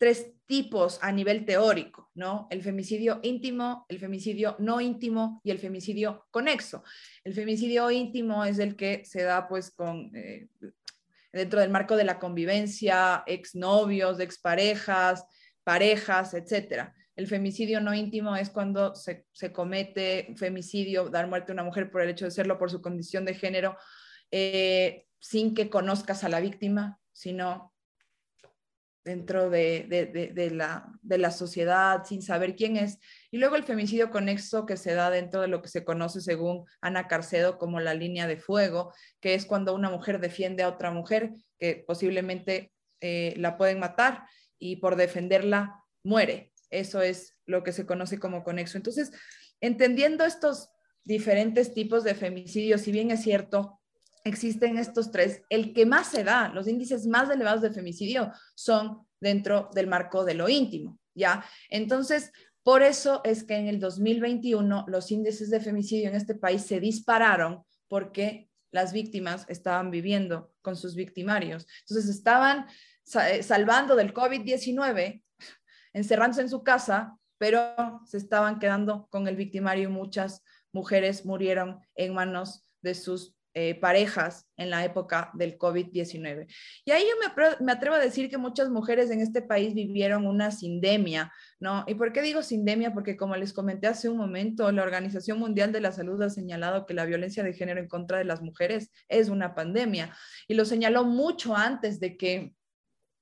[0.00, 2.48] tres tipos a nivel teórico, ¿no?
[2.50, 6.82] El femicidio íntimo, el femicidio no íntimo y el femicidio conexo.
[7.22, 10.10] El femicidio íntimo es el que se da pues con...
[10.16, 10.48] Eh,
[11.32, 15.24] dentro del marco de la convivencia, exnovios, exparejas,
[15.64, 16.94] parejas, etcétera.
[17.14, 21.90] El femicidio no íntimo es cuando se, se, comete femicidio, dar muerte a una mujer
[21.90, 23.76] por el hecho de serlo, por su condición de género,
[24.30, 27.69] eh, sin que conozcas a la víctima, sino
[29.10, 32.98] dentro de, la, sociedad sin saber quién es.
[33.32, 36.64] Y luego el femicidio conexo que se da dentro de lo que se conoce según
[36.80, 40.92] Ana Carcedo como la línea de fuego, que es cuando una mujer defiende a otra
[40.92, 44.22] mujer que posiblemente eh, la pueden matar
[44.60, 46.52] y por defenderla muere.
[46.70, 48.78] Eso es lo que se conoce como conexo.
[48.78, 49.10] Entonces,
[49.60, 50.70] entendiendo estos
[51.02, 53.79] diferentes tipos de femicidio, si bien es cierto,
[54.24, 55.42] existen estos tres.
[55.48, 60.24] El que más se da, los índices más elevados de femicidio son dentro del marco
[60.24, 61.44] de lo íntimo, ¿ya?
[61.68, 66.62] Entonces, por eso es que en el 2021 los índices de femicidio en este país
[66.62, 71.66] se dispararon porque las víctimas estaban viviendo con sus victimarios.
[71.80, 72.66] Entonces, estaban
[73.26, 75.22] eh, salvando del COVID-19,
[75.92, 80.42] encerrándose en su casa, pero se estaban quedando con el victimario y muchas
[80.72, 86.46] mujeres murieron en manos de sus eh, parejas en la época del COVID-19.
[86.86, 90.50] Y ahí yo me, atrevo a decir que muchas mujeres en este país vivieron una
[90.50, 91.84] sindemia, ¿no?
[91.86, 92.94] ¿Y por qué digo sindemia?
[92.94, 96.86] Porque como les comenté hace un momento, la Organización Mundial de la Salud ha señalado
[96.86, 100.16] que la violencia de género en contra de las mujeres es una pandemia
[100.48, 102.54] y lo señaló mucho antes de que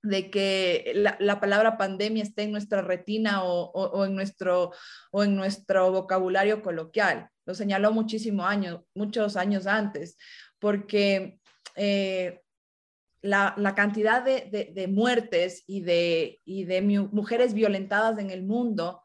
[0.02, 4.70] de que la, palabra pandemia esté en nuestra retina o, en nuestro,
[5.10, 7.28] o en nuestro vocabulario coloquial.
[7.48, 10.18] Lo señaló muchísimo años, muchos años antes,
[10.58, 11.40] porque
[11.76, 12.42] eh,
[13.22, 19.00] la, cantidad de, muertes y de, y de mujeres violentadas en el mundo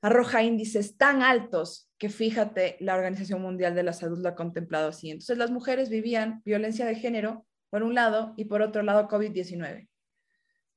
[0.00, 4.88] arroja índices tan altos que fíjate, la Organización Mundial de la Salud lo ha contemplado
[4.88, 5.10] así.
[5.10, 9.90] Entonces las mujeres vivían violencia de género por un lado y por otro lado COVID-19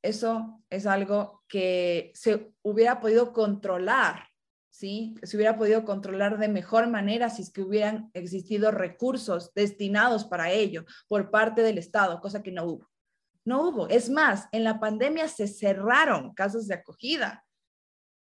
[0.04, 4.28] eso es algo que se hubiera podido controlar,
[4.74, 5.14] ¿sí?
[5.22, 10.50] Se hubiera podido controlar de mejor manera si es que hubieran existido recursos destinados para
[10.52, 12.90] ello por parte del Estado, cosa que no hubo.
[13.46, 13.88] No hubo.
[13.88, 17.46] Es más, en la pandemia se cerraron casas de acogida.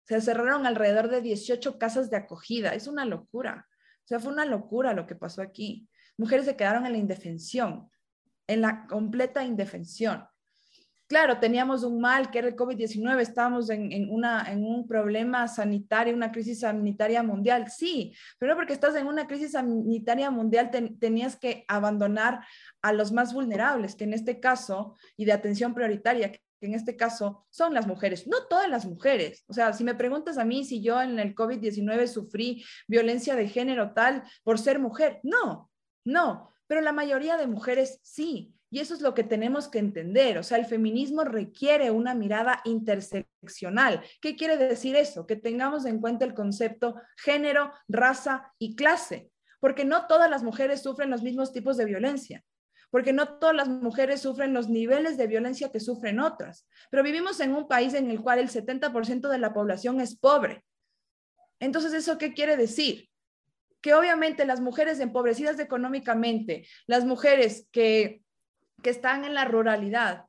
[0.07, 2.75] Se cerraron alrededor de 18 casas de acogida.
[2.75, 3.67] Es una locura.
[4.03, 5.89] O sea, fue una locura lo que pasó aquí.
[6.17, 7.89] Mujeres se quedaron en la indefensión,
[8.45, 10.27] en la completa indefensión
[11.13, 16.61] claro, teníamos un mal que era el COVID-19, estábamos en, un problema sanitario, una crisis
[16.61, 22.39] sanitaria mundial, sí, pero porque estás en una crisis sanitaria mundial tenías que abandonar
[22.81, 26.95] a los más vulnerables, que en este caso, y de atención prioritaria, que en este
[26.97, 29.43] caso son las mujeres, no todas las mujeres.
[29.45, 33.47] O sea, si me preguntas a mí si yo en el COVID-19 sufrí violencia de
[33.47, 35.69] género tal por ser mujer, no,
[36.05, 38.55] no, pero la mayoría de mujeres sí.
[38.73, 40.39] Y eso es lo que tenemos que entender.
[40.39, 44.01] O sea, el feminismo requiere una mirada interseccional.
[44.19, 45.27] ¿Qué quiere decir eso?
[45.27, 50.81] Que tengamos en cuenta el concepto género, raza y clase, porque no todas las mujeres
[50.81, 52.43] sufren los mismos tipos de violencia
[52.89, 57.39] porque no todas las mujeres sufren los niveles de violencia que sufren otras, pero vivimos
[57.39, 60.63] en un país en el cual el 70% de la población es pobre.
[61.59, 63.09] Entonces, ¿eso qué quiere decir?
[63.81, 68.22] Que obviamente las mujeres empobrecidas económicamente, las mujeres que
[68.81, 70.25] que están en la ruralidad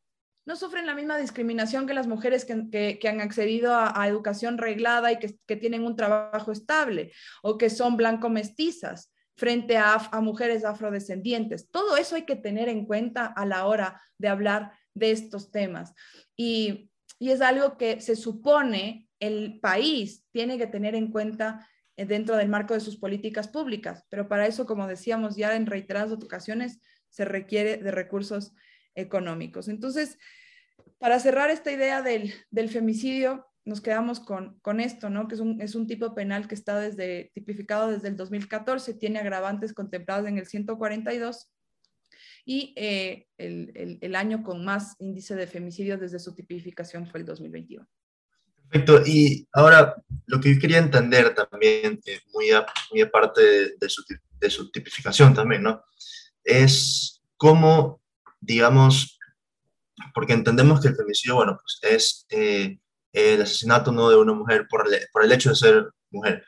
[0.47, 5.19] no sufren la misma discriminación que las mujeres que, han accedido a, educación reglada y
[5.19, 11.71] que, tienen un trabajo estable o que son blanco-mestizas frente a, mujeres afrodescendientes.
[11.71, 15.95] Todo eso hay que tener en cuenta a la hora de hablar de estos temas.
[16.37, 21.67] Y, y es algo que se supone el país tiene que tener en cuenta
[21.97, 24.05] dentro del marco de sus políticas públicas.
[24.11, 26.81] Pero para eso, como decíamos ya en reiteradas ocasiones,
[27.15, 28.55] se requiere de recursos
[28.97, 29.69] económicos.
[29.69, 30.19] Entonces,
[30.99, 35.29] para cerrar esta idea del, del femicidio, nos quedamos con, con esto, ¿no?
[35.29, 39.21] Que es un, es un, tipo penal que está desde, tipificado desde el 2014, tiene
[39.21, 41.53] agravantes contemplados en el 142
[42.45, 47.27] y eh, el, el, año con más índice de femicidio desde su tipificación fue el
[47.27, 47.87] 2021.
[48.69, 49.03] Perfecto.
[49.07, 49.95] Y ahora,
[50.27, 52.47] lo que yo quería entender también, eh, muy,
[52.91, 54.03] muy aparte de, su,
[54.41, 55.85] de su tipificación también, ¿no?
[56.45, 58.01] Es cómo,
[58.41, 59.19] digamos,
[60.15, 62.27] porque entendemos que el femicidio, bueno, pues es...
[62.31, 62.79] Eh,
[63.15, 66.45] el asesinato no de una mujer por el, por el hecho de ser mujer.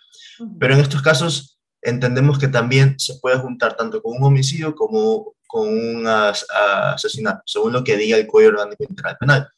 [0.58, 5.34] Pero en estos casos entendemos que también se puede juntar tanto con un homicidio como
[5.46, 9.48] con un asesinato, según lo que diga el Código Orgánico Integral Penal.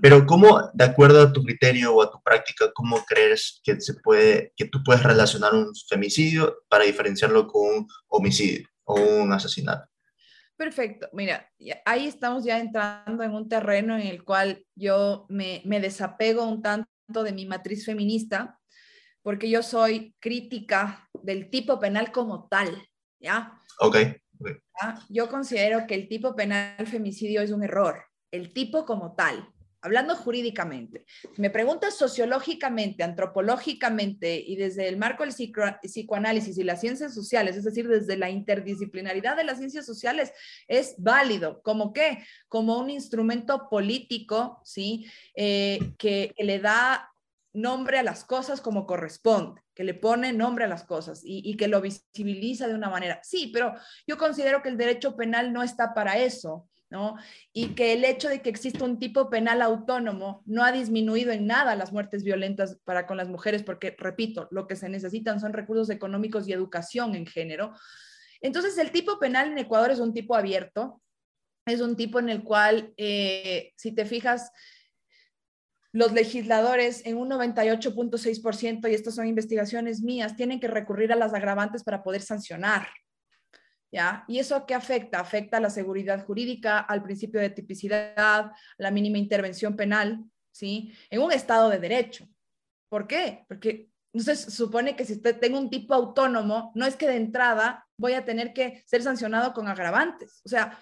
[0.00, 3.94] Pero ¿cómo, de acuerdo a tu criterio o a tu práctica, cómo crees que, se
[3.94, 9.88] puede, que tú puedes relacionar un femicidio para diferenciarlo con un homicidio o un asesinato?
[10.56, 11.08] Perfecto.
[11.12, 11.50] Mira,
[11.84, 16.62] ahí estamos ya entrando en un terreno en el cual yo me, me desapego un
[16.62, 18.58] tanto de mi matriz feminista,
[19.22, 22.88] porque yo soy crítica del tipo penal como tal,
[23.20, 23.58] ¿ya?
[23.80, 23.96] Ok.
[24.80, 24.98] ¿Ya?
[25.08, 29.51] Yo considero que el tipo penal femicidio es un error, el tipo como tal
[29.82, 31.04] hablando jurídicamente,
[31.36, 35.34] me preguntas sociológicamente, antropológicamente y desde el marco del
[35.82, 40.32] psicoanálisis y las ciencias sociales, es decir, desde la interdisciplinaridad de las ciencias sociales,
[40.68, 41.62] es válido.
[41.62, 42.24] ¿Como qué?
[42.48, 45.06] Como un instrumento político, ¿sí?
[45.34, 47.12] Eh, que, le da
[47.52, 51.56] nombre a las cosas como corresponde, que le pone nombre a las cosas y, y,
[51.56, 53.20] que lo visibiliza de una manera.
[53.22, 53.74] Sí, pero
[54.06, 56.68] yo considero que el derecho penal no está para eso.
[57.52, 61.46] Y que el hecho de que exista un tipo penal autónomo no ha disminuido en
[61.46, 65.52] nada las muertes violentas para con las mujeres, porque, repito, lo que se necesitan son
[65.52, 67.74] recursos económicos y educación en género.
[68.40, 71.00] Entonces, el tipo penal en Ecuador es un tipo abierto,
[71.66, 74.50] es un tipo en el cual, eh, si te fijas,
[75.92, 81.34] los legisladores en un 98.6%, y estas son investigaciones mías, tienen que recurrir a las
[81.34, 82.88] agravantes para poder sancionar,
[83.92, 84.24] ¿ya?
[84.26, 85.20] ¿Y eso qué afecta?
[85.20, 90.92] Afecta a la seguridad jurídica, al principio de tipicidad, la mínima intervención penal, ¿sí?
[91.10, 92.26] En un Estado de Derecho.
[92.88, 93.44] ¿Por qué?
[93.46, 97.86] Porque entonces supone que si usted tengo un tipo autónomo, no es que de entrada
[97.96, 100.42] voy a tener que ser sancionado con agravantes.
[100.44, 100.78] O sea,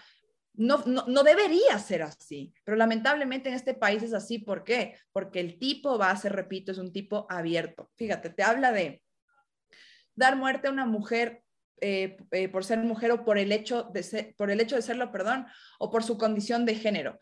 [0.55, 4.39] no, no, no, debería ser así, pero lamentablemente en este país es así.
[4.39, 4.97] ¿Por qué?
[5.13, 7.91] Porque el tipo base, repito, es un tipo abierto.
[7.97, 9.03] Fíjate, te habla de
[10.15, 11.45] dar muerte a una mujer
[11.81, 15.11] eh, eh, por ser mujer o por el, hecho de por el hecho de serlo,
[15.11, 15.47] perdón,
[15.79, 17.19] o por su condición de género.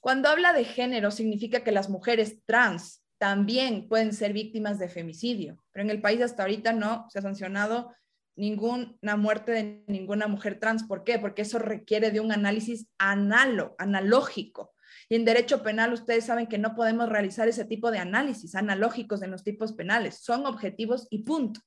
[0.00, 5.62] Cuando habla de género, significa que las mujeres trans también pueden ser víctimas de femicidio,
[5.70, 7.94] pero en el país hasta ahorita no se ha sancionado
[8.36, 10.84] ninguna muerte de ninguna mujer trans.
[10.84, 11.18] ¿Por qué?
[11.18, 14.74] Porque eso requiere de un análisis analo, analógico.
[15.08, 19.22] Y en derecho penal ustedes saben que no podemos realizar ese tipo de análisis analógicos
[19.22, 20.18] en los tipos penales.
[20.22, 21.60] Son objetivos y punto.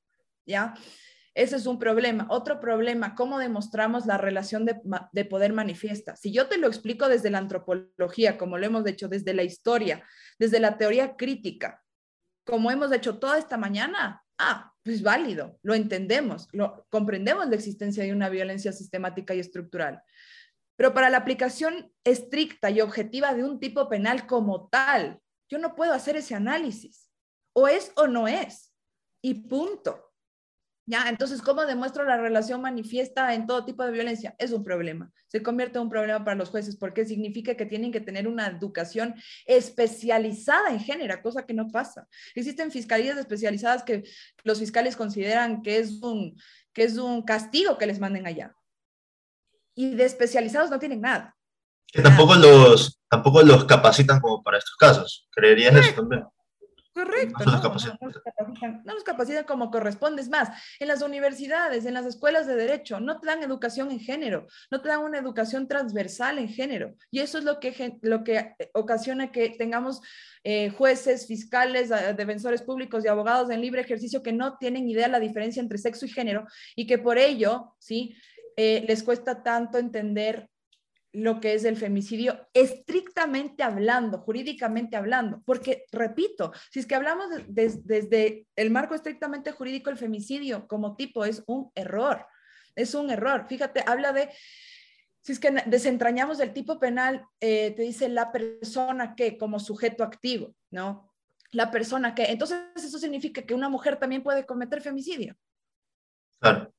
[0.46, 0.76] ¿Ya?
[1.36, 2.28] Ese es un problema.
[2.30, 6.16] Otro problema, ¿cómo demostramos la relación de, poder manifiesta?
[6.16, 10.02] Si yo te lo explico desde la antropología, como lo hemos hecho desde la historia,
[10.40, 11.84] desde la teoría crítica,
[12.46, 18.06] como hemos hecho toda esta mañana, ah, pues válido, lo entendemos, lo comprendemos la existencia
[18.06, 20.02] de una violencia sistemática y estructural.
[20.78, 25.20] Pero para la aplicación estricta y objetiva de un tipo penal como tal,
[25.50, 27.10] yo no puedo hacer ese análisis.
[27.54, 28.74] O es o no es.
[29.22, 30.05] Y punto.
[30.88, 31.10] ¿Ya?
[31.10, 34.36] Entonces, ¿cómo demuestro la relación manifiesta en todo tipo de violencia?
[34.38, 35.12] Es un problema.
[35.28, 38.46] Se convierte en un problema para los jueces porque significa que tienen que tener una
[38.48, 39.16] educación
[39.46, 42.08] especializada en género, cosa que no pasa.
[42.36, 44.04] Existen fiscalías especializadas que
[44.44, 46.40] los fiscales consideran que es un,
[46.72, 48.56] que es un castigo que les manden allá.
[49.74, 51.36] Y de especializados no tienen nada.
[51.88, 55.28] Que tampoco los, tampoco los capacitan como para estos casos.
[55.32, 56.26] ¿Creerías eso también?
[56.96, 57.60] Correcto, no, no,
[58.86, 60.22] nos capacitan, como corresponde.
[60.22, 60.48] Es más,
[60.80, 64.82] en las universidades, en las escuelas de derecho, no te dan educación en género, no
[64.82, 66.96] te dan una educación transversal en género.
[67.12, 70.00] Y eso es lo que, lo que ocasiona que tengamos
[70.46, 75.12] eh, jueces, fiscales, defensores públicos y abogados en libre ejercicio que no tienen idea de
[75.12, 76.46] la diferencia entre sexo y género
[76.78, 78.16] y que por ello, ¿sí?
[78.56, 80.50] Eh, les cuesta tanto entender
[81.16, 87.28] lo que es el femicidio estrictamente hablando, jurídicamente hablando, porque, repito, si es que hablamos
[87.48, 92.26] desde el marco estrictamente jurídico, el femicidio como tipo es un error,
[92.76, 93.46] es un error.
[93.48, 94.30] Fíjate, habla de,
[95.22, 100.04] si es que desentrañamos el tipo penal, eh, te dice la persona que como sujeto
[100.04, 101.12] activo, ¿no?
[101.56, 105.38] la persona que, entonces eso significa que una mujer también puede cometer femicidio.
[106.40, 106.75] Claro.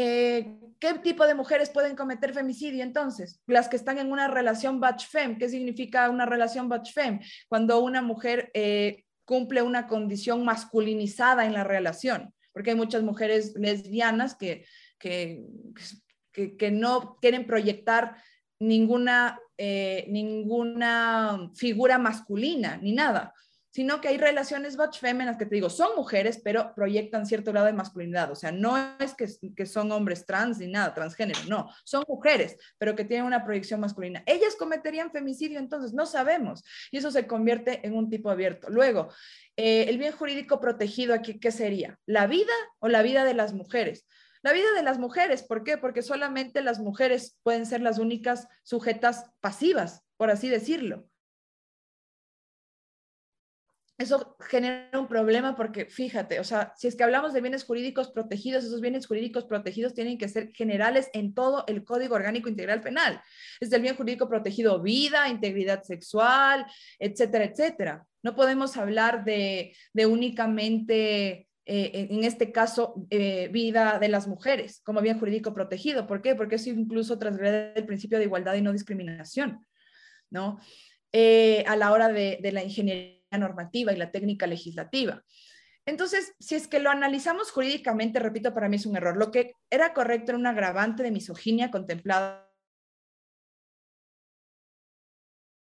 [0.00, 3.40] Eh, ¿Qué tipo de mujeres pueden cometer femicidio entonces?
[3.48, 5.36] Las que están en una relación batch-fem.
[5.38, 7.18] ¿Qué significa una relación batch-fem?
[7.48, 13.54] Cuando una mujer eh, cumple una condición masculinizada en la relación, porque hay muchas mujeres
[13.56, 14.66] lesbianas que,
[15.00, 15.42] que,
[16.32, 18.22] que, no quieren proyectar
[18.60, 23.34] ninguna, eh, ninguna figura masculina ni nada,
[23.78, 27.72] sino que hay relaciones féminas que te digo, son mujeres, pero proyectan cierto grado de
[27.72, 28.28] masculinidad.
[28.32, 32.56] O sea, no es que, que, son hombres trans ni nada, transgénero, no, son mujeres,
[32.76, 34.24] pero que tienen una proyección masculina.
[34.26, 38.68] Ellas cometerían femicidio, entonces no sabemos, y eso se convierte en un tipo abierto.
[38.68, 39.10] Luego,
[39.56, 42.00] eh, el bien jurídico protegido aquí, ¿qué sería?
[42.04, 44.08] ¿La vida o la vida de las mujeres?
[44.42, 45.78] La vida de las mujeres, ¿por qué?
[45.78, 51.08] Porque solamente las mujeres pueden ser las únicas sujetas pasivas, por así decirlo
[53.98, 58.12] eso genera un problema porque fíjate, o sea, si es que hablamos de bienes jurídicos
[58.12, 62.80] protegidos, esos bienes jurídicos protegidos tienen que ser generales en todo el Código Orgánico Integral
[62.80, 63.20] Penal.
[63.58, 66.64] Es el bien jurídico protegido vida, integridad sexual,
[67.00, 68.06] etcétera, etcétera.
[68.22, 69.74] No podemos hablar de,
[70.06, 76.06] únicamente, eh, en este caso, eh, vida de las mujeres como bien jurídico protegido.
[76.06, 76.36] ¿Por qué?
[76.36, 79.66] Porque eso incluso transgrede el principio de igualdad y no discriminación,
[80.30, 80.60] ¿no?
[81.10, 85.22] Eh, a la hora de, de la ingeniería normativa y la técnica legislativa.
[85.84, 89.16] Entonces, si es que lo analizamos jurídicamente, repito, para mí es un error.
[89.16, 92.48] Lo que era correcto era un agravante de misoginia contemplada.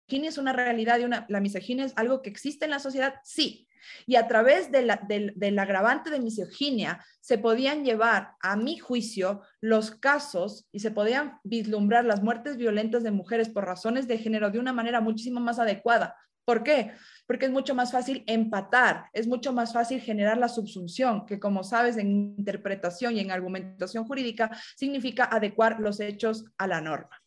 [0.07, 3.15] ¿Es una realidad una, la misoginia es algo que existe en la sociedad?
[3.23, 3.67] Sí.
[4.07, 9.41] Y a través de la, del agravante de misoginia se podían llevar, a mi juicio,
[9.61, 14.49] los casos y se podían vislumbrar las muertes violentas de mujeres por razones de género
[14.49, 16.15] de una manera muchísimo más adecuada.
[16.45, 16.93] ¿Por qué?
[17.29, 21.63] Porque es mucho más fácil empatar, es mucho más fácil generar la subsunción, que como
[21.63, 27.21] sabes en interpretación y en argumentación jurídica significa adecuar los hechos a la norma.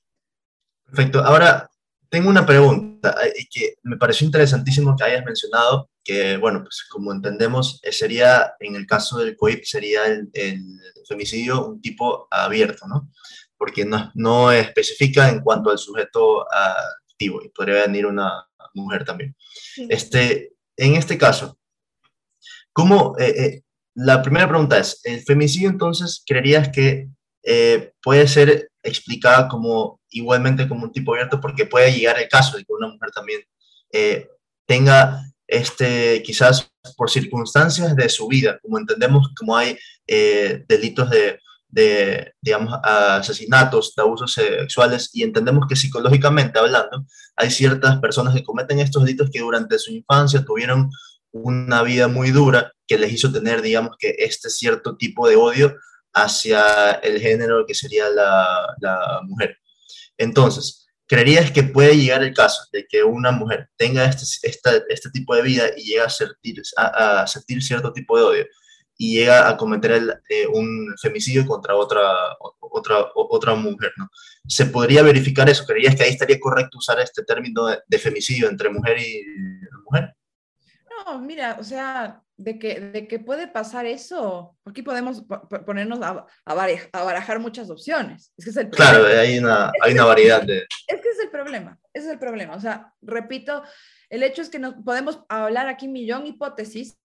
[0.84, 1.20] Perfecto.
[1.24, 1.70] Ahora,
[2.08, 7.12] tengo una pregunta eh, que me pareció interesantísimo que hayas mencionado, que bueno, pues como
[7.12, 10.28] entendemos, eh, sería, en el caso del COIP, sería el,
[11.06, 13.08] femicidio un tipo abierto, ¿no?
[13.56, 19.34] Porque no, no especifica en cuanto al sujeto activo y podría venir una mujer también.
[19.88, 21.58] Este, en este caso,
[22.72, 23.62] ¿cómo, eh, eh,
[23.94, 27.08] la primera pregunta es, ¿el femicidio entonces creerías que
[27.44, 32.56] eh, puede ser explicada como igualmente como un tipo abierto porque puede llegar el caso
[32.56, 33.40] de que una mujer también
[34.66, 41.38] tenga este, quizás por circunstancias de su vida, como entendemos, como hay delitos de
[41.72, 47.04] de, digamos, asesinatos, de abusos sexuales, y entendemos que psicológicamente hablando,
[47.34, 50.90] hay ciertas personas que cometen estos delitos que durante su infancia tuvieron
[51.32, 55.74] una vida muy dura que les hizo tener, digamos, que este cierto tipo de odio
[56.12, 59.56] hacia el género que sería la, la mujer.
[60.18, 65.10] Entonces, ¿creerías que puede llegar el caso de que una mujer tenga este, este, este
[65.10, 68.46] tipo de vida y llegue a sentir, a sentir cierto tipo de odio?
[69.02, 74.08] Y llega a cometer eh, un femicidio contra otra, otra, otra mujer, ¿no?
[74.46, 75.66] ¿Se podría verificar eso?
[75.66, 79.24] ¿Creías que ahí estaría correcto usar este término de, femicidio entre mujer y
[79.82, 80.14] mujer?
[81.04, 85.24] No, mira, o sea, de que, de que puede pasar eso, aquí podemos
[85.66, 86.54] ponernos a, a,
[87.02, 88.32] barajar muchas opciones.
[88.36, 90.58] Es que es el Claro, hay una, hay una variedad de...
[90.86, 92.54] Es que es el problema, ese es el problema.
[92.54, 93.64] O sea, repito,
[94.10, 97.01] el hecho es que no, podemos hablar aquí millón hipótesis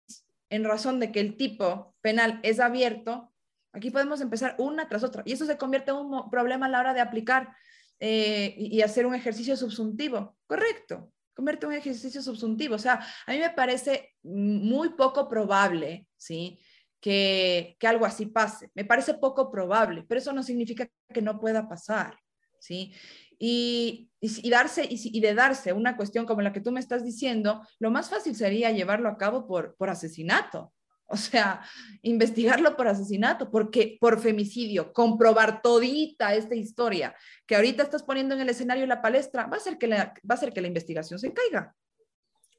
[0.50, 3.34] en razón de que el tipo penal es abierto,
[3.74, 5.24] aquí podemos empezar una tras otra.
[5.26, 7.56] Y eso se convierte en un problema a la hora de aplicar
[8.00, 10.38] eh, y hacer un ejercicio subsuntivo.
[10.48, 12.76] Correcto, convierte en un ejercicio subsuntivo.
[12.76, 16.60] O sea, a mí me parece muy poco probable, ¿sí?
[17.00, 18.72] Que, que algo así pase.
[18.74, 22.18] Me parece poco probable, pero eso no significa que no pueda pasar,
[22.60, 22.94] ¿sí?
[23.38, 27.62] Y, y, darse, y, de darse una cuestión como la que tú me estás diciendo,
[27.80, 30.72] lo más fácil sería llevarlo a cabo por, por asesinato.
[31.08, 31.62] O sea,
[32.02, 37.16] investigarlo por asesinato, porque por femicidio, comprobar todita esta historia
[37.46, 40.16] que ahorita estás poniendo en el escenario de la palestra, va a ser que la,
[40.28, 41.76] va a ser que la investigación se caiga.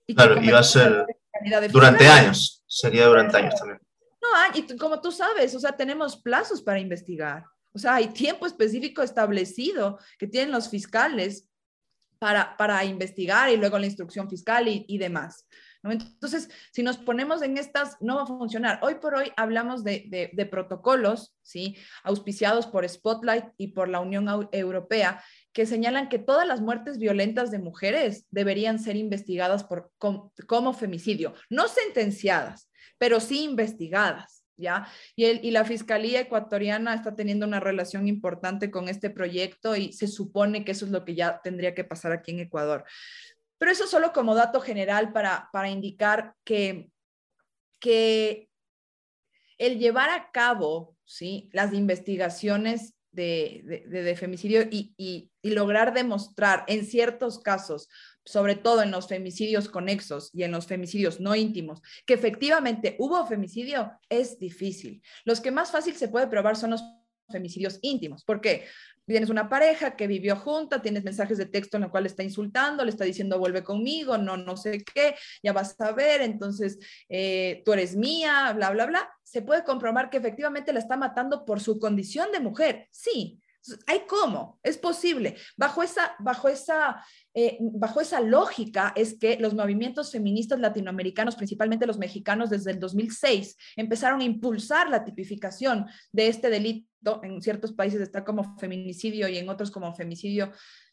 [0.06, 1.06] Y claro, y va a ser
[1.72, 3.80] durante años, sería durante años también.
[4.22, 7.44] No, y como tú sabes, o sea, tenemos plazos para investigar.
[7.76, 11.46] O sea, hay tiempo específico establecido que tienen los fiscales
[12.18, 15.46] para, para investigar y luego la instrucción fiscal y, demás.
[15.84, 18.80] Entonces, si nos ponemos en estas, no va a funcionar.
[18.82, 21.76] Hoy por hoy hablamos de, de, protocolos, ¿sí?
[22.02, 25.22] Auspiciados por Spotlight y por la Unión Europea,
[25.52, 31.34] que señalan que todas las muertes violentas de mujeres deberían ser investigadas por, como, femicidio,
[31.50, 34.35] no sentenciadas, pero sí investigadas.
[34.58, 34.88] ¿Ya?
[35.14, 39.92] Y, el, y la Fiscalía ecuatoriana está teniendo una relación importante con este proyecto y
[39.92, 42.84] se supone que eso es lo que ya tendría que pasar aquí en Ecuador.
[43.58, 46.90] Pero eso solo como dato general para, para indicar que,
[47.80, 48.48] que
[49.58, 51.48] el llevar a cabo ¿sí?
[51.52, 57.88] las investigaciones de, de, femicidio y, y, y, lograr demostrar en ciertos casos,
[58.26, 63.26] sobre todo en los femicidios conexos y en los femicidios no íntimos, que efectivamente hubo
[63.26, 65.00] femicidio, es difícil.
[65.24, 66.84] Los que más fácil se puede probar son los
[67.30, 68.24] femicidios íntimos.
[68.24, 68.66] ¿Por qué?
[69.06, 72.84] tienes una pareja que vivió junta, tienes mensajes de texto en los cual está insultando,
[72.84, 77.62] le está diciendo vuelve conmigo, no, no sé qué, ya vas a ver, entonces eh,
[77.64, 79.08] tú eres mía, bla, bla, bla.
[79.22, 82.88] Se puede comprobar que efectivamente la está matando por su condición de mujer.
[82.90, 83.40] Sí,
[83.86, 85.36] hay cómo, es posible.
[85.56, 87.04] Bajo esa, bajo esa,
[87.34, 92.78] eh, bajo esa lógica es que los movimientos feministas latinoamericanos, principalmente los mexicanos, desde el
[92.78, 97.20] 2006, empezaron a impulsar la tipificación de este delito.
[97.22, 100.52] En ciertos países está como feminicidio y en otros como femicidio.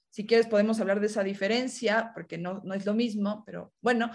[0.10, 4.12] Si quieres podemos hablar de esa diferencia, porque no, no es lo mismo, pero bueno.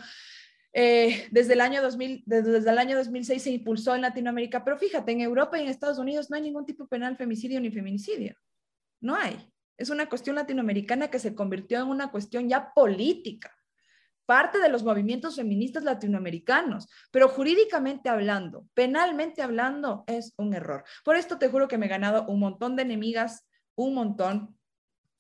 [0.72, 5.12] Eh, desde, el año 2000, desde, el año 2006 se impulsó en Latinoamérica, pero fíjate,
[5.12, 8.36] en Europa y en Estados Unidos no hay ningún tipo penal femicidio ni feminicidio.
[9.01, 9.51] No hay.
[9.76, 13.55] Es una cuestión latinoamericana que se convirtió en una cuestión ya política,
[14.26, 20.84] parte de los movimientos feministas latinoamericanos, pero jurídicamente hablando, penalmente hablando, es un error.
[21.05, 23.46] Por esto te juro que me he ganado un montón de enemigas,
[23.76, 24.59] un montón,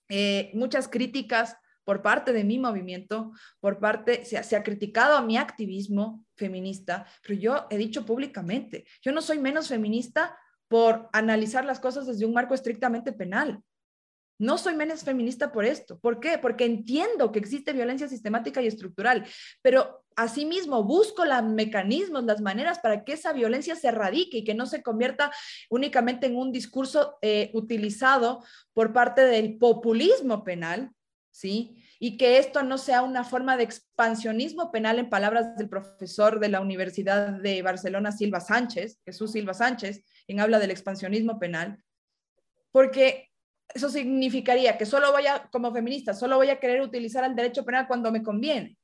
[0.08, 5.22] eh, muchas críticas por parte de mi movimiento, por parte, se, se, ha criticado a
[5.22, 10.36] mi activismo feminista, pero yo he dicho públicamente, yo no soy menos feminista
[10.68, 13.62] por analizar las cosas desde un marco estrictamente penal.
[14.38, 15.98] No soy menos feminista por esto.
[15.98, 16.38] ¿Por qué?
[16.38, 19.26] Porque entiendo que existe violencia sistemática y estructural,
[19.62, 24.54] pero asimismo busco los mecanismos, las maneras para que esa violencia se erradique y que
[24.54, 25.32] no se convierta
[25.70, 30.92] únicamente en un discurso eh, utilizado por parte del populismo penal,
[31.30, 31.84] ¿sí?
[32.00, 36.48] Y que esto no sea una forma de expansionismo penal en palabras del profesor de
[36.48, 41.82] la Universidad de Barcelona, Silva Sánchez, Jesús Silva Sánchez, quien habla del expansionismo penal,
[42.70, 43.27] porque
[43.74, 47.64] eso significaría que solo voy a, como feminista, solo voy a querer utilizar el derecho
[47.64, 48.76] penal cuando me conviene,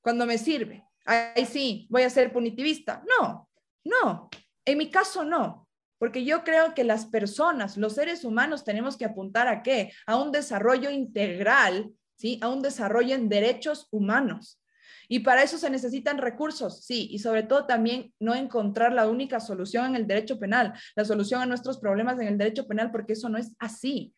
[0.00, 0.84] cuando me sirve.
[1.04, 3.02] Ahí sí, voy a ser punitivista.
[3.08, 3.48] No,
[3.84, 4.28] no,
[4.64, 5.68] en mi caso no,
[5.98, 9.92] porque yo creo que las personas, los seres humanos, tenemos que apuntar a qué?
[10.06, 12.38] A un desarrollo integral, ¿sí?
[12.42, 14.60] A un desarrollo en derechos humanos.
[15.08, 19.38] Y para eso se necesitan recursos, sí, y sobre todo también no encontrar la única
[19.38, 23.12] solución en el derecho penal, la solución a nuestros problemas en el derecho penal, porque
[23.12, 24.15] eso no es así.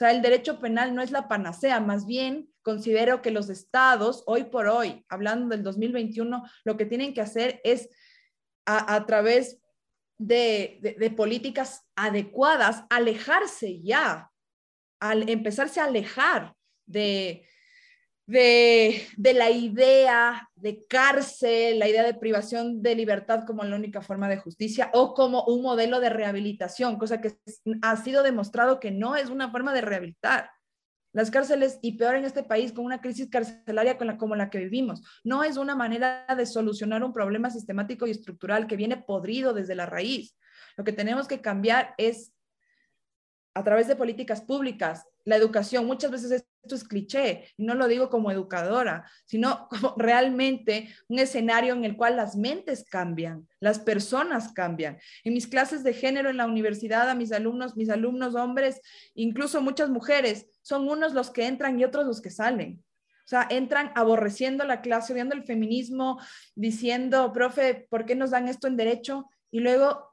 [0.00, 4.44] Sea, el derecho penal no es la panacea, más bien considero que los estados, hoy
[4.44, 7.90] por hoy, hablando del 2021, lo que tienen que hacer es
[8.64, 9.60] a, través
[10.16, 14.30] de, de, políticas adecuadas, alejarse ya,
[15.00, 16.54] al empezarse a alejar
[16.86, 17.46] de,
[18.30, 24.28] de, la idea de cárcel, la idea de privación de libertad como la única forma
[24.28, 27.36] de justicia o como un modelo de rehabilitación, cosa que
[27.82, 30.50] ha sido demostrado que no es una forma de rehabilitar.
[31.12, 35.02] Las cárceles, y peor en este país, con una crisis carcelaria como la que vivimos,
[35.24, 39.74] no es una manera de solucionar un problema sistemático y estructural que viene podrido desde
[39.74, 40.36] la raíz.
[40.76, 42.32] Lo que tenemos que cambiar es
[43.54, 46.30] a través de políticas públicas, la educación, muchas veces
[46.62, 51.96] esto es cliché, no lo digo como educadora, sino como realmente un escenario en el
[51.96, 54.98] cual las mentes cambian, las personas cambian.
[55.24, 58.80] En mis clases de género en la universidad, a mis alumnos, mis alumnos hombres,
[59.14, 62.82] incluso muchas mujeres, son unos los que entran y otros los que salen.
[63.24, 66.20] O sea, entran aborreciendo la clase, odiando el feminismo,
[66.56, 69.30] diciendo, profe, ¿por qué nos dan esto en derecho?
[69.52, 70.10] Y luego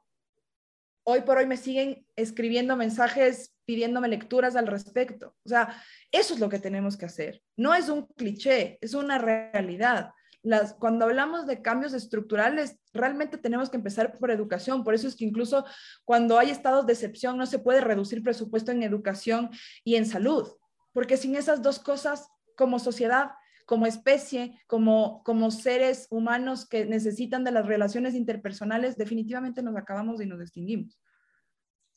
[1.02, 5.36] hoy por hoy me siguen escribiendo mensajes pidiéndome lecturas al respecto.
[5.44, 7.42] O sea, eso es lo que tenemos que hacer.
[7.54, 10.12] No es un cliché, es una realidad.
[10.42, 14.84] Las, cuando hablamos de cambios estructurales, realmente tenemos que empezar por educación.
[14.84, 15.66] Por eso es que incluso
[16.06, 19.50] cuando hay estados de excepción no se puede reducir presupuesto en educación
[19.84, 20.48] y en salud,
[20.94, 23.32] porque sin esas dos cosas, como sociedad,
[23.66, 30.22] como especie, como, como seres humanos que necesitan de las relaciones interpersonales, definitivamente nos acabamos
[30.22, 30.98] y nos extinguimos.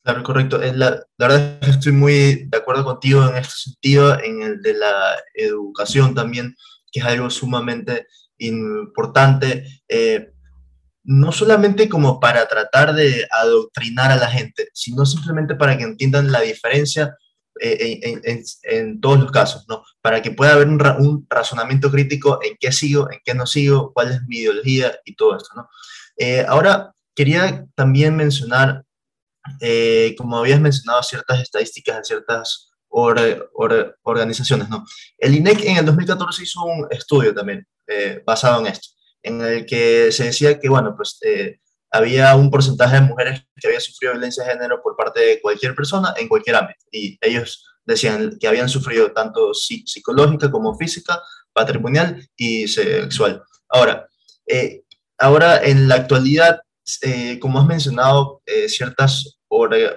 [0.04, 0.58] Claro, correcto.
[0.58, 0.72] La,
[1.18, 4.74] la, verdad es que estoy muy de acuerdo contigo en este sentido, en el de
[4.74, 6.56] la educación también,
[6.92, 8.08] que es algo sumamente
[8.40, 10.32] importante, eh,
[11.04, 16.32] no solamente como para tratar de adoctrinar a la gente, sino simplemente para que entiendan
[16.32, 17.16] la diferencia
[17.60, 18.22] eh,
[18.64, 19.84] en, todos los casos, ¿no?
[20.02, 24.12] Para que pueda haber un, razonamiento crítico en qué sigo, en qué no sigo, cuál
[24.12, 25.70] es mi ideología y todo esto, ¿no?
[26.18, 28.84] Eh, ahora, quería también mencionar,
[29.60, 34.86] eh, como habías mencionado, ciertas estadísticas de ciertas organizaciones, ¿no?
[35.18, 37.66] El INEC en el 2014 hizo un estudio también
[38.26, 38.90] basado en esto,
[39.24, 41.18] en el que se decía que, bueno, pues
[41.92, 45.76] había un porcentaje de mujeres que habían sufrido violencia de género por parte de cualquier
[45.76, 46.80] persona en cualquier ámbito.
[46.92, 51.22] Y ellos decían que habían sufrido tanto psicológica como física,
[51.54, 53.44] patrimonial y sexual.
[53.70, 54.08] Ahora,
[54.48, 54.84] eh,
[55.18, 56.62] ahora en la actualidad,
[57.02, 59.38] eh, como has mencionado, eh, ciertas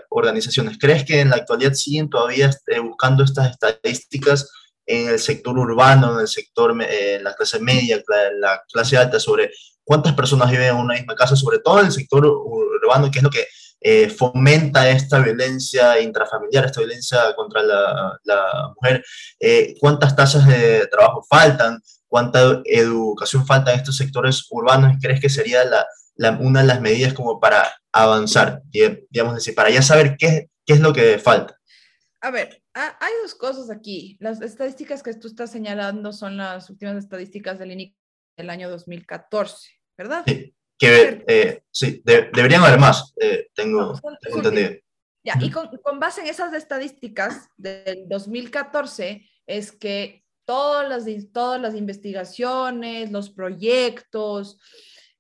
[0.09, 2.51] organizaciones, ¿crees que en la actualidad siguen todavía
[2.83, 4.51] buscando estas estadísticas
[4.85, 8.03] en el sector urbano, en el sector, la clase media,
[8.41, 9.53] la clase alta, sobre
[9.85, 13.23] cuántas personas viven en una misma casa, sobre todo en el sector urbano, que es
[13.23, 13.47] lo que
[13.87, 19.05] eh, fomenta esta violencia intrafamiliar, esta violencia contra la, mujer,
[19.39, 21.79] eh, cuántas tasas de trabajo faltan,
[22.09, 25.87] cuánta educación falta en estos sectores urbanos, ¿crees que sería la,
[26.17, 30.81] una de las medidas como para avanzar, digamos decir, para ya saber qué, qué es
[30.81, 31.59] lo que falta?
[32.21, 34.17] A ver, hay dos cosas aquí.
[34.21, 37.95] Las estadísticas que tú estás señalando son las últimas estadísticas del INIC
[38.37, 40.25] del año 2014, ¿verdad?
[40.27, 43.93] Sí, que eh, sí, deberían haber más, eh, tengo,
[44.23, 44.73] entendido.
[45.23, 51.61] Ya, y con, con, base en esas estadísticas del 2014 es que todas las, todas
[51.61, 54.59] las investigaciones, los proyectos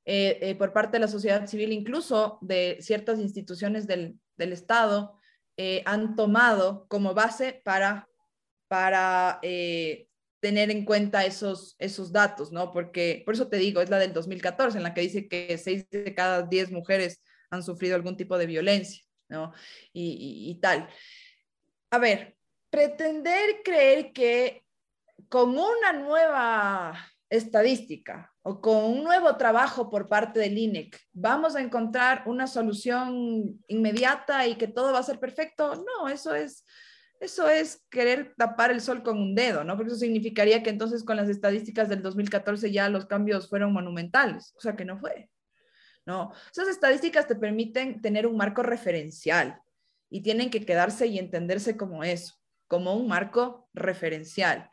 [0.05, 5.19] eh, por parte de la sociedad civil, incluso de ciertas instituciones del, del Estado,
[5.85, 8.09] han tomado como base para,
[8.67, 9.41] para
[10.45, 12.71] tener en cuenta esos, esos datos, ¿no?
[12.71, 15.89] Porque, por eso te digo, es la del 2014, en la que dice que 6
[15.89, 19.55] de cada 10 mujeres han sufrido algún tipo de violencia, ¿no?
[19.95, 20.87] Y, y, tal.
[21.91, 22.37] A ver,
[22.69, 24.67] pretender creer que
[25.31, 26.95] con una nueva
[27.35, 33.61] estadística o con un nuevo trabajo por parte del INEC vamos a encontrar una solución
[33.69, 36.65] inmediata y que todo va a ser perfecto, no, eso es
[37.21, 39.77] eso es querer tapar el sol con un dedo, ¿no?
[39.77, 44.53] Porque eso significaría que entonces con las estadísticas del 2014 ya los cambios fueron monumentales,
[44.57, 45.31] o sea que no fue,
[46.05, 46.33] ¿no?
[46.53, 49.59] Esas estadísticas te permiten tener un marco referencial
[50.11, 52.35] y tienen que quedarse y entenderse como eso,
[52.67, 54.69] como un marco referencial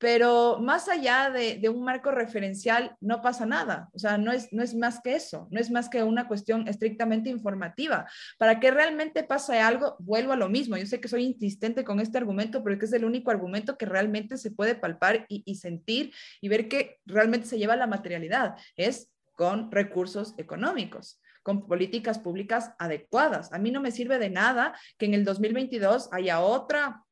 [0.00, 4.62] pero más allá de, un marco referencial no pasa nada, o sea, no es, no
[4.62, 8.08] es más que eso, no es más que una cuestión estrictamente informativa.
[8.38, 12.00] Para que realmente pase algo, vuelvo a lo mismo, yo sé que soy insistente con
[12.00, 15.54] este argumento, pero es que es el único argumento que realmente se puede palpar y,
[15.56, 22.18] sentir y ver que realmente se lleva la materialidad, es con recursos económicos con políticas
[22.18, 23.50] públicas adecuadas.
[23.54, 27.02] A mí no me sirve de nada que en el 2022 haya otra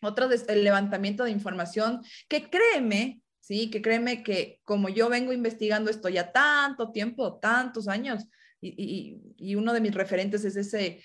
[0.00, 5.90] otro el levantamiento de información que créeme, sí, que créeme que como yo vengo investigando
[5.90, 8.26] esto ya tanto tiempo, tantos años,
[8.60, 11.00] y, y, uno de mis referentes es ese,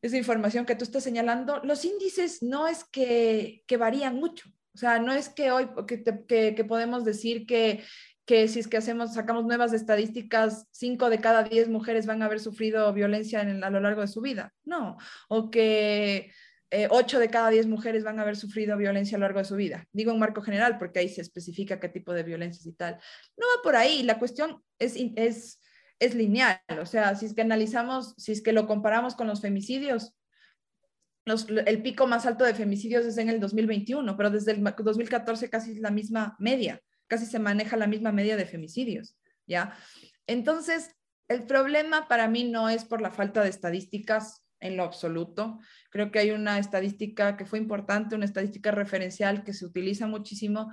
[0.00, 4.48] esa información que tú estás señalando, los índices no es que, que varían mucho.
[4.74, 6.04] O sea, no es que hoy que,
[6.54, 7.82] que, podemos decir que,
[8.24, 12.26] que si es que hacemos, sacamos nuevas estadísticas, cinco de cada diez mujeres van a
[12.26, 14.54] haber sufrido violencia en, a lo largo de su vida.
[14.64, 14.96] No,
[15.28, 16.30] o que
[16.70, 19.46] eh, 8 de cada 10 mujeres van a haber sufrido violencia a lo largo de
[19.46, 19.86] su vida.
[19.92, 22.98] Digo en marco general porque ahí se especifica qué tipo de violencias y tal.
[23.36, 25.60] No va por ahí, la cuestión es, es,
[25.98, 29.40] es lineal, o sea, si es que analizamos, si es que lo comparamos con los
[29.40, 30.14] femicidios,
[31.24, 35.50] los, el pico más alto de femicidios es en el 2021, pero desde el 2014
[35.50, 39.16] casi es la misma media, casi se maneja la misma media de femicidios,
[39.46, 39.74] ¿ya?
[40.26, 40.94] Entonces,
[41.28, 45.58] el problema para mí no es por la falta de estadísticas en lo absoluto.
[45.90, 50.72] Creo que hay una estadística que fue importante, una estadística referencial que se utiliza muchísimo,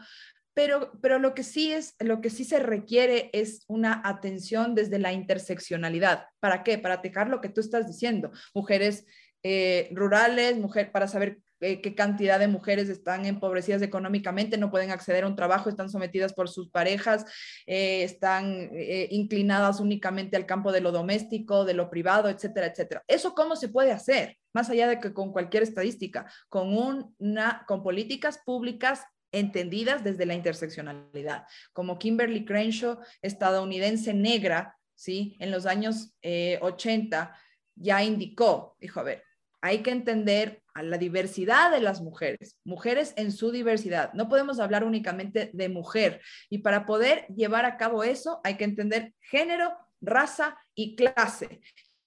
[0.54, 5.00] pero, pero lo, que sí es, lo que sí se requiere es una atención desde
[5.00, 6.28] la interseccionalidad.
[6.40, 6.78] ¿Para qué?
[6.78, 8.32] Para atacar lo que tú estás diciendo.
[8.54, 9.06] Mujeres
[9.44, 14.92] eh, rurales, mujer, para saber eh, qué cantidad de mujeres están empobrecidas económicamente, no pueden
[14.92, 17.26] acceder a un trabajo, están sometidas por sus parejas,
[17.66, 23.04] eh, están eh, inclinadas únicamente al campo de lo doméstico, de lo privado, etcétera, etcétera.
[23.08, 24.38] ¿Eso cómo se puede hacer?
[24.54, 26.74] Más allá de que con cualquier estadística, con,
[27.20, 35.36] una, con políticas públicas entendidas desde la interseccionalidad, como Kimberly Crenshaw, estadounidense negra, ¿sí?
[35.40, 36.16] En los años
[36.62, 37.36] 80
[37.76, 39.25] ya indicó, dijo, a ver,
[39.66, 44.14] hay que entender a la diversidad de las mujeres, mujeres en su diversidad.
[44.14, 46.22] No podemos hablar únicamente de mujer.
[46.52, 51.62] Y para poder llevar a cabo eso, hay que entender género, raza y clase.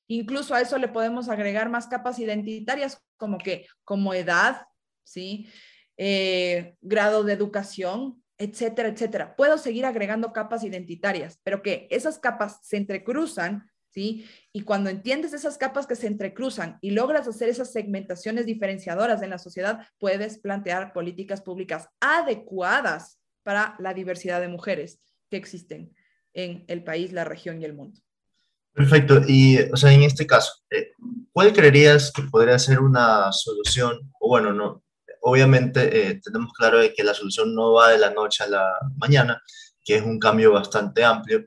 [0.07, 4.63] Incluso a eso le podemos agregar más capas identitarias como que, como edad,
[5.03, 5.49] ¿sí?
[5.97, 9.35] Eh, grado de educación, etcétera, etcétera.
[9.35, 14.27] Puedo seguir agregando capas identitarias, pero que esas capas se entrecruzan, ¿sí?
[14.53, 19.31] Y cuando entiendes esas capas que se entrecruzan y logras hacer esas segmentaciones diferenciadoras en
[19.31, 25.95] la sociedad, puedes plantear políticas públicas adecuadas para la diversidad de mujeres que existen
[26.35, 28.01] en el país, la región y el mundo.
[28.73, 29.23] Perfecto.
[29.27, 30.93] Y, o sea, en este caso, eh,
[31.33, 34.13] ¿cuál creerías que podría ser una solución?
[34.21, 34.85] O bueno, no,
[35.23, 38.79] obviamente eh, tenemos claro de que la solución no va de la noche a la
[38.97, 39.43] mañana,
[39.85, 41.45] que es un cambio bastante amplio,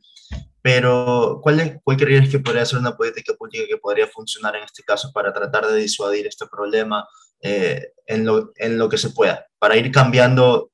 [0.61, 4.83] pero ¿cuál, cuál creerías que podría ser una política pública que podría funcionar en este
[4.83, 7.07] caso para tratar de disuadir este problema
[7.41, 10.71] eh, en, lo, en, lo, que se pueda, para ir cambiando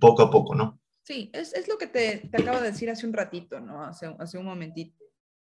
[0.00, 0.80] poco a poco, ¿no?
[1.04, 3.84] Sí, es, es lo que te, te, acabo de decir hace un ratito, ¿no?
[3.84, 4.96] Hace, hace un momentito.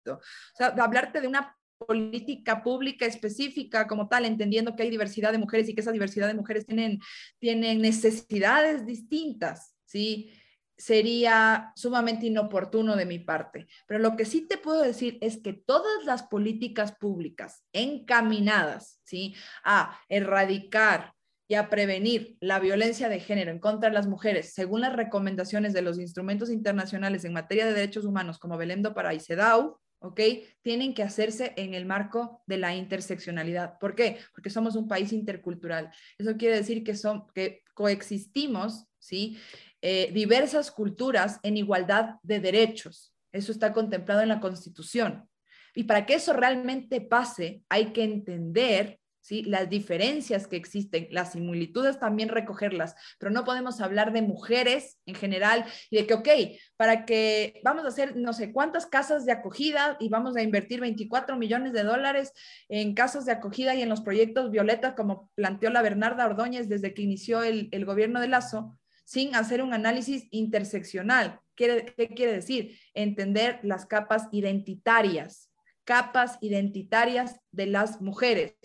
[0.07, 0.20] O
[0.57, 5.68] sea, hablarte de una política pública específica como tal, entendiendo que hay diversidad de mujeres
[5.68, 7.01] y que esa diversidad de mujeres tienen,
[7.38, 10.32] tienen necesidades distintas, ¿sí?
[10.76, 13.66] Sería sumamente inoportuno de mi parte.
[13.86, 19.34] Pero lo que sí te puedo decir es que todas las políticas públicas encaminadas, ¿sí?
[19.64, 21.12] A erradicar
[21.48, 25.74] y a prevenir la violencia de género en contra de las mujeres, según las recomendaciones
[25.74, 29.78] de los instrumentos internacionales en materia de derechos humanos como Belém do Pará y CEDAW,
[30.02, 30.20] ¿ok?
[30.62, 33.78] Tienen que hacerse en el marco de la interseccionalidad.
[33.78, 34.18] ¿Por qué?
[34.34, 35.90] Porque somos un país intercultural.
[36.18, 39.38] Eso quiere decir que, son, que coexistimos, ¿sí?
[39.83, 43.12] Eh, diversas culturas en igualdad de derechos.
[43.33, 45.28] Eso está contemplado en la Constitución.
[45.74, 49.43] Y para que eso realmente pase, hay que entender ¿sí?
[49.45, 55.14] Las diferencias que existen, las similitudes también recogerlas, pero no podemos hablar de mujeres en
[55.14, 56.28] general y de que, ok,
[56.76, 60.80] para que vamos a hacer no sé cuántas casas de acogida y vamos a invertir
[60.80, 62.33] 24 millones de dólares
[62.68, 66.93] en casas de acogida y en los proyectos Violeta, como planteó la Bernarda Ordóñez desde
[66.93, 68.76] que inició el, el gobierno de Lazo,
[69.12, 71.38] sin hacer un análisis interseccional.
[71.54, 72.78] ¿Qué quiere decir?
[72.94, 75.50] Entender las capas identitarias,
[75.84, 78.56] capas identitarias de las mujeres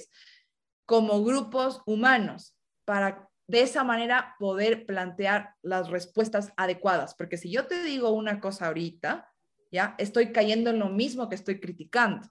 [0.86, 7.14] como grupos humanos para de esa manera poder plantear las respuestas adecuadas.
[7.16, 9.30] Porque si yo te digo una cosa ahorita,
[9.70, 12.26] ya estoy cayendo en lo mismo que estoy criticando.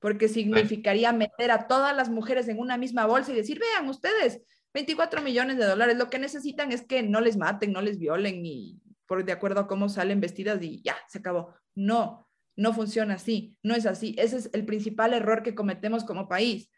[0.00, 4.42] Porque significaría meter a todas las mujeres en una misma bolsa y decir, vean ustedes,
[4.74, 8.44] 24 millones de dólares, lo que necesitan es que no les maten, no les violen
[8.44, 11.54] y por de acuerdo a cómo salen vestidas y ya, se acabó.
[11.74, 14.14] No, no funciona así, no es así.
[14.18, 16.70] Ese es el principal error que cometemos como país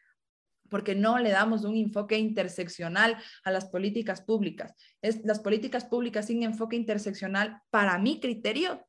[0.70, 4.74] porque no le damos un enfoque interseccional a las políticas públicas.
[5.03, 8.86] Es, las políticas públicas sin enfoque interseccional, para mi criterio,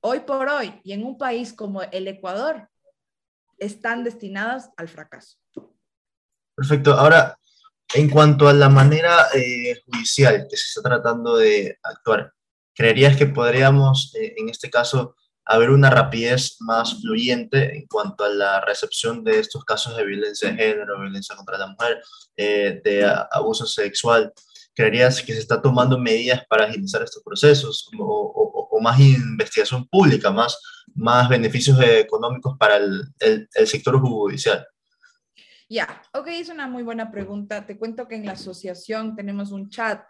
[0.00, 2.68] hoy por hoy y en un país como el Ecuador,
[3.58, 5.38] están destinadas al fracaso.
[6.56, 6.94] Perfecto.
[6.94, 7.38] Ahora,
[7.94, 12.32] en cuanto a la manera eh, judicial que se está tratando de actuar,
[12.74, 15.14] ¿creerías que podríamos, eh, en este caso,
[15.44, 20.50] haber una rapidez más fluyente en cuanto a la recepción de estos casos de violencia
[20.50, 22.02] de género, violencia contra la mujer,
[22.36, 24.32] eh, de abuso sexual.
[24.74, 28.50] ¿Creerías que se está tomando medidas para agilizar estos procesos o,
[28.82, 30.58] más investigación pública, más,
[30.94, 34.66] más beneficios económicos para el, el, el sector judicial?
[35.68, 37.66] Ya, ok, es una muy buena pregunta.
[37.66, 40.02] Te cuento que en la asociación tenemos un chat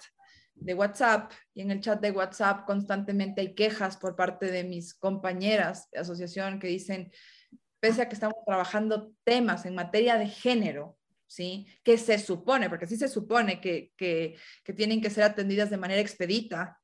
[0.54, 4.94] de WhatsApp y en el chat de WhatsApp constantemente hay quejas por parte de mis
[4.94, 7.12] compañeras de asociación que dicen,
[7.80, 10.96] pese a que estamos trabajando temas en materia de género,
[11.26, 11.66] ¿sí?
[11.82, 15.76] Que se supone, porque sí se supone que, que, que tienen que ser atendidas de
[15.76, 16.80] manera expedita,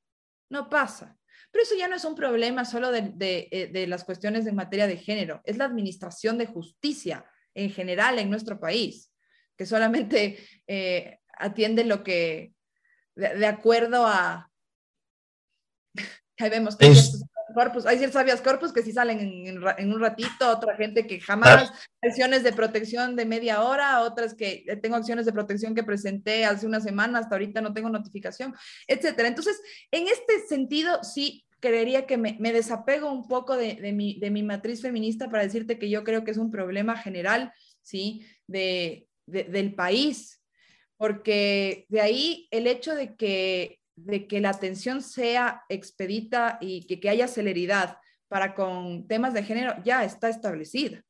[0.48, 1.16] no pasa.
[1.50, 4.54] Pero eso ya no es un problema solo de, de, eh, de, las cuestiones en
[4.54, 7.24] materia de género, es la administración de justicia
[7.54, 9.10] en general en nuestro país,
[9.56, 12.52] que solamente eh, atiende lo que,
[13.14, 14.50] de, acuerdo a...
[16.38, 17.22] Ahí vemos que hay ciertos
[17.54, 21.70] corpus, hay ciertos habeas corpus que sí salen en, un ratito, otra gente que jamás,
[22.00, 26.46] acciones de protección de media hora, otras que eh, tengo acciones de protección que presenté
[26.46, 28.54] hace una semana, hasta ahorita no tengo notificación,
[28.86, 29.28] etcétera.
[29.28, 34.18] Entonces, en este sentido, sí creería que me, me desapego un poco de, de, mi,
[34.18, 37.52] de mi matriz feminista para decirte que yo creo que es un problema general,
[37.82, 38.26] ¿sí?
[38.46, 40.42] De, del país,
[40.96, 46.98] porque de ahí el hecho de que, de que la atención sea expedita y que,
[46.98, 47.98] que haya celeridad
[48.28, 51.04] para con temas de género ya está establecida.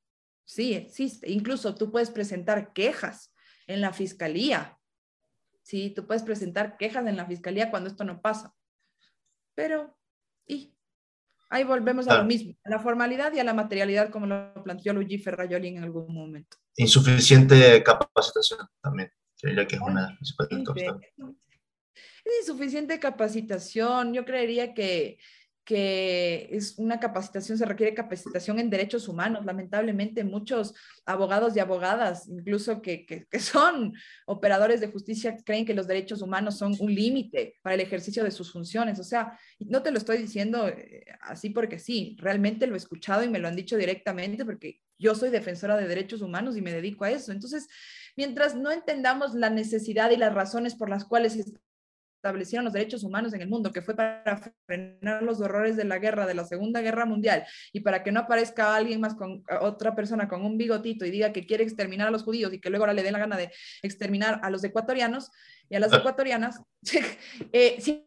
[0.44, 1.30] Sí, existe.
[1.30, 3.32] Incluso tú puedes presentar quejas
[3.66, 4.78] en la fiscalía.
[5.62, 8.55] Sí, tú puedes presentar quejas en la fiscalía cuando esto no pasa.
[9.55, 9.96] Pero,
[10.51, 10.74] y
[11.48, 14.92] ahí volvemos a lo mismo, a la formalidad y a la materialidad, como lo planteó
[14.92, 16.57] Luigi Ferraioli en algún momento.
[16.76, 20.18] Insuficiente capacitación también, creería que es una
[22.24, 24.12] Es insuficiente capacitación.
[24.12, 25.18] Yo creería que
[25.70, 29.46] que es una capacitación, se requiere capacitación en derechos humanos.
[29.46, 30.74] Lamentablemente, muchos
[31.06, 33.94] abogados y abogadas, incluso que, que, son
[34.26, 38.32] operadores de justicia, creen que los derechos humanos son un límite para el ejercicio de
[38.32, 38.98] sus funciones.
[38.98, 43.22] O sea, no te lo estoy diciendo eh, así porque sí, realmente lo he escuchado
[43.22, 46.72] y me lo han dicho directamente porque yo soy defensora de derechos humanos y me
[46.72, 47.30] dedico a eso.
[47.30, 47.68] Entonces,
[48.16, 51.36] mientras no entendamos la necesidad y las razones por las cuales
[52.20, 55.98] establecieron los derechos humanos en el mundo, que fue para frenar los horrores de la
[55.98, 59.96] guerra, de la Segunda Guerra Mundial, y para que no aparezca alguien más con otra
[59.96, 62.84] persona con un bigotito y diga que quiere exterminar a los judíos y que luego
[62.84, 63.50] ahora le dé la gana de
[63.82, 65.30] exterminar a los ecuatorianos
[65.70, 66.60] y a las ecuatorianas,
[67.52, 68.04] eh, si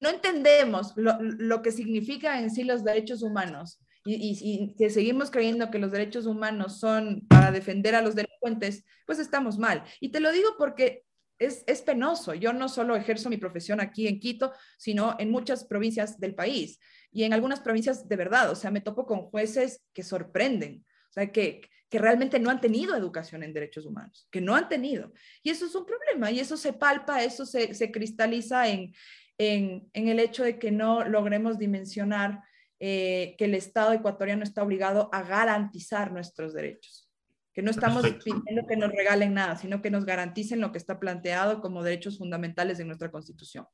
[0.00, 5.70] no entendemos lo, que significa en sí los derechos humanos y, y, que seguimos creyendo
[5.70, 9.82] que los derechos humanos son para defender a los delincuentes, pues estamos mal.
[10.00, 11.05] Y te lo digo porque
[11.38, 12.34] es, penoso.
[12.34, 16.78] Yo no solo ejerzo mi profesión aquí en Quito, sino en muchas provincias del país
[17.12, 18.50] y en algunas provincias de verdad.
[18.50, 22.60] O sea, me topo con jueces que sorprenden, o sea, que, que realmente no han
[22.60, 25.12] tenido educación en derechos humanos, que no han tenido.
[25.42, 28.94] Y eso es un problema y eso se palpa, eso se, cristaliza en,
[29.38, 32.40] en, el hecho de que no logremos dimensionar
[32.78, 37.05] eh, que el Estado ecuatoriano está obligado a garantizar nuestros derechos
[37.56, 41.00] que no estamos pidiendo que nos regalen nada, sino que nos garanticen lo que está
[41.00, 43.66] planteado como derechos fundamentales de nuestra Constitución.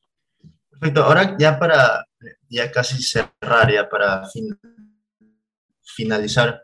[0.70, 1.02] Perfecto.
[1.02, 2.06] Ahora ya para,
[2.48, 4.22] ya casi cerrar, ya para
[5.82, 6.62] finalizar,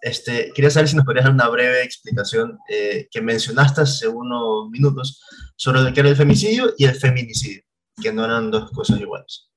[0.00, 4.70] este, quería saber si nos podrías dar una breve explicación eh, que mencionaste hace unos
[4.70, 5.22] minutos
[5.56, 7.62] sobre lo que era el femicidio y el feminicidio,
[8.02, 9.50] que no eran dos cosas iguales.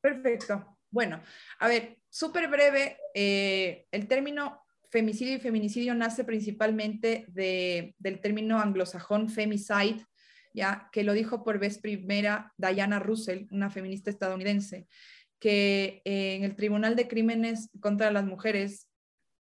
[0.00, 0.78] Perfecto.
[0.90, 1.20] Bueno,
[1.58, 4.63] a ver, súper breve, eh, el término
[4.94, 10.06] femicidio y feminicidio nace principalmente del término anglosajón femicide,
[10.54, 14.86] ya que lo dijo por vez primera Diana Russell, una feminista estadounidense,
[15.40, 18.88] que en el Tribunal de Crímenes contra las Mujeres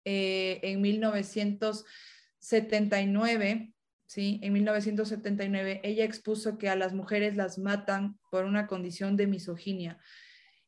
[0.04, 3.72] eh, en 1979,
[4.04, 4.40] ¿sí?
[4.42, 9.98] En 1979 ella expuso que a las mujeres las matan por una condición de misoginia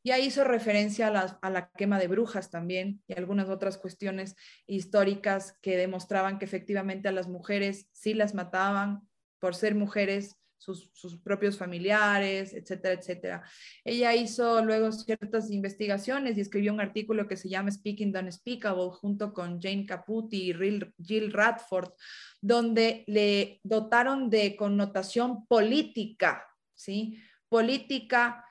[0.02, 4.34] y ahí hizo referencia a la, quema de brujas también y algunas otras cuestiones
[4.66, 9.06] históricas que demostraban que efectivamente a las mujeres sí las mataban
[9.38, 10.90] por ser mujeres, sus,
[11.24, 13.42] propios familiares, etcétera, etcétera.
[13.82, 18.90] Ella hizo luego ciertas investigaciones y escribió un artículo que se llama Speaking the Unspeakable
[18.90, 21.92] junto con Jane Caputi y Jill Radford,
[22.40, 27.18] donde le dotaron de connotación política, ¿sí?
[27.48, 28.44] Política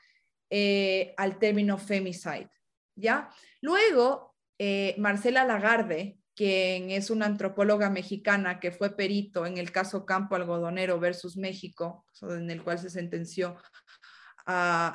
[0.50, 2.50] eh, al término femicide.
[2.96, 3.30] ¿ya?
[3.62, 10.06] Luego, eh, Marcela Lagarde, quien es una antropóloga mexicana que fue perito en el caso
[10.06, 13.58] Campo Algodonero versus México, en el cual se sentenció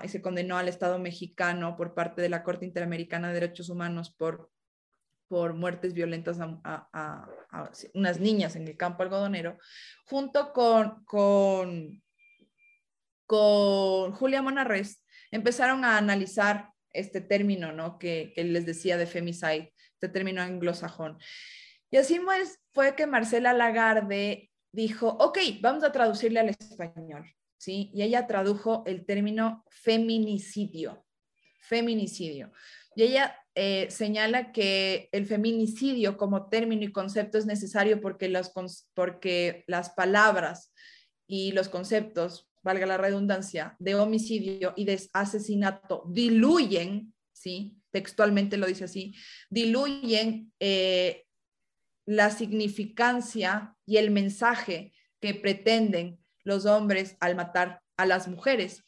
[0.02, 4.10] y se condenó al Estado mexicano por parte de la Corte Interamericana de Derechos Humanos
[4.10, 4.50] por,
[5.28, 7.28] por muertes violentas a,
[7.94, 9.58] unas niñas en el campo algodonero,
[10.06, 12.02] junto con, con,
[13.26, 15.03] con Julia Monarres,
[15.34, 17.98] empezaron a analizar este término, ¿no?
[17.98, 21.18] Que, les decía de femicide, este término anglosajón.
[21.90, 27.24] Y así pues, fue que Marcela Lagarde dijo, ok, vamos a traducirle al español,
[27.58, 27.90] ¿sí?
[27.92, 31.04] Y ella tradujo el término feminicidio,
[31.60, 32.52] feminicidio.
[32.94, 38.52] Y ella eh, señala que el feminicidio como término y concepto es necesario porque las,
[38.94, 40.72] porque las palabras
[41.26, 47.76] y los conceptos valga la redundancia, de homicidio y de asesinato diluyen, ¿sí?
[47.92, 49.14] textualmente lo dice así,
[49.50, 51.26] diluyen eh,
[52.06, 58.82] la significancia y el mensaje que pretenden los hombres al matar a las mujeres.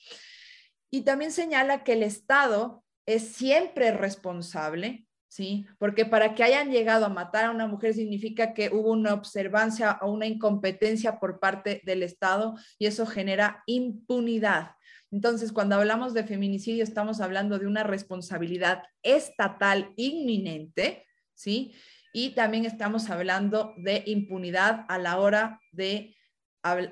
[0.91, 5.67] Y también señala que el Estado es siempre responsable ¿sí?
[5.79, 9.99] Porque para que hayan llegado a matar a una mujer significa que hubo una observancia
[10.03, 14.73] o una incompetencia por parte del Estado y eso genera impunidad.
[15.11, 21.75] Entonces, cuando hablamos de feminicidio, estamos hablando de una responsabilidad estatal inminente, ¿sí?
[22.13, 26.17] Y también estamos hablando de impunidad a la hora de,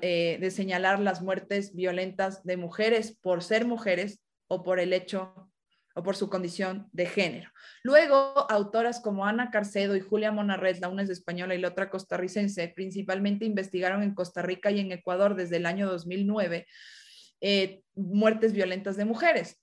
[0.01, 5.44] eh, de señalar las muertes violentas de mujeres por ser mujeres o por el hecho
[5.95, 7.49] o por su condición de género.
[7.81, 8.15] Luego,
[8.51, 12.67] autoras como Ana Carcedo y Julia Monarret, la una es española y la otra costarricense,
[12.75, 16.67] principalmente investigaron en Costa Rica y en Ecuador desde el año 2009
[17.41, 19.61] eh, muertes violentas de mujeres.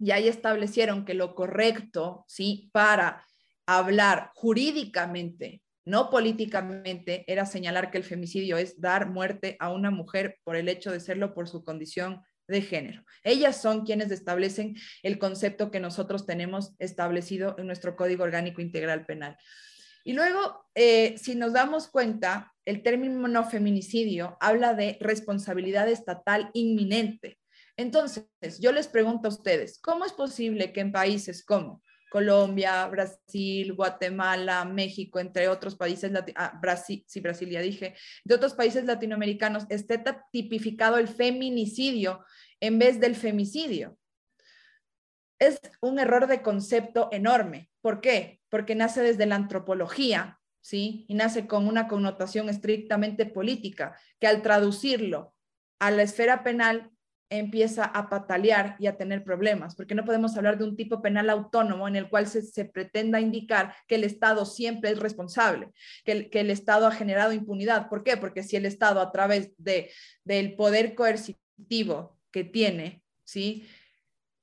[0.00, 2.70] Y ahí establecieron que lo correcto, ¿sí?
[2.72, 3.24] Para
[3.64, 10.38] hablar jurídicamente, no políticamente, era señalar que el femicidio es dar muerte a una mujer
[10.42, 13.04] por el hecho de serlo por su condición de género.
[13.22, 19.06] Ellas son quienes establecen el concepto que nosotros tenemos establecido en nuestro Código Orgánico Integral
[19.06, 19.36] Penal.
[20.04, 27.38] Y luego, eh, si nos damos cuenta, el término feminicidio habla de responsabilidad estatal inminente.
[27.76, 28.24] Entonces,
[28.58, 34.64] yo les pregunto a ustedes, ¿cómo es posible que en países como Colombia, Brasil, Guatemala,
[34.64, 37.94] México, entre otros países, ah, Brasil, sí, Brasil ya dije,
[38.24, 40.02] de otros países latinoamericanos, esté
[40.32, 42.24] tipificado el feminicidio
[42.60, 43.98] en vez del femicidio.
[45.38, 47.70] Es un error de concepto enorme.
[47.80, 48.40] ¿Por qué?
[48.48, 51.04] Porque nace desde la antropología, ¿sí?
[51.08, 55.34] Y nace con una connotación estrictamente política, que al traducirlo
[55.78, 56.90] a la esfera penal
[57.30, 61.28] empieza a patalear y a tener problemas, porque no podemos hablar de un tipo penal
[61.30, 65.70] autónomo en el cual se, pretenda indicar que el Estado siempre es responsable,
[66.04, 67.88] que el, que el, Estado ha generado impunidad.
[67.88, 68.16] ¿Por qué?
[68.16, 69.90] Porque si el Estado a través de,
[70.24, 73.66] del poder coercitivo que tiene, ¿sí?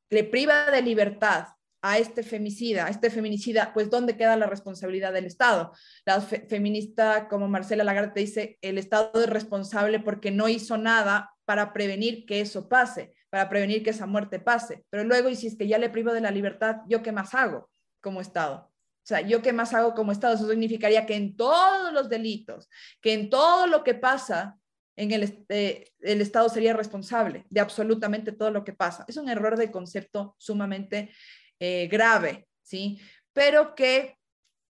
[0.10, 1.48] le priva de libertad
[1.82, 5.72] a este femicida, a este feminicida, pues ¿dónde queda la responsabilidad del Estado?
[6.06, 11.74] La feminista como Marcela Lagarde dice, el Estado es responsable porque no hizo nada para
[11.74, 14.84] prevenir que eso pase, para prevenir que esa muerte pase.
[14.90, 17.36] Pero luego, y si es que ya le privo de la libertad, ¿yo qué más
[17.36, 17.70] hago
[18.02, 18.72] como Estado?
[18.72, 20.34] O sea, ¿yo qué más hago como Estado?
[20.34, 22.68] Eso significaría que en todos los delitos,
[23.00, 24.58] que en todo lo que pasa,
[24.96, 29.06] en el, eh, el Estado sería responsable de absolutamente todo lo que pasa.
[29.08, 31.12] Es un error de concepto sumamente
[31.60, 33.00] eh, grave, ¿sí?
[33.34, 34.18] Pero que,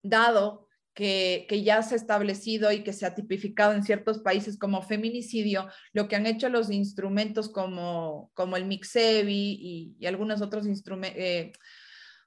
[0.01, 0.67] dado
[0.97, 5.67] que, ya se ha establecido y que se ha tipificado en ciertos países como feminicidio,
[5.93, 11.51] lo que han hecho los instrumentos como, como el MIXEVI y, algunos otros eh,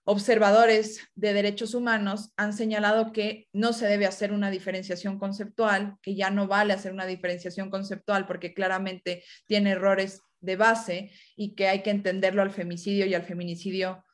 [0.05, 6.15] observadores de derechos humanos han señalado que no se debe hacer una diferenciación conceptual, que
[6.15, 11.69] ya no vale hacer una diferenciación conceptual porque claramente tiene errores de base y que
[11.69, 14.05] hay que entenderlo al femicidio y al feminicidio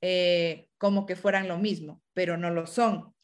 [0.00, 3.14] eh, como que fueran lo mismo, pero no lo son.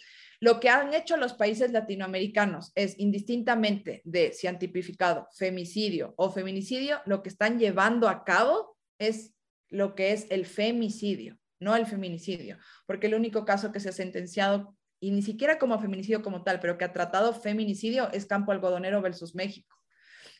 [0.40, 6.30] Lo que han hecho los países latinoamericanos es, indistintamente de si han tipificado femicidio o
[6.30, 9.34] feminicidio, lo que están llevando a cabo es
[9.68, 13.92] lo que es el femicidio, no el feminicidio, porque el único caso que se ha
[13.92, 18.52] sentenciado, y ni siquiera como feminicidio como tal, pero que ha tratado feminicidio es Campo
[18.52, 19.76] Algodonero versus México.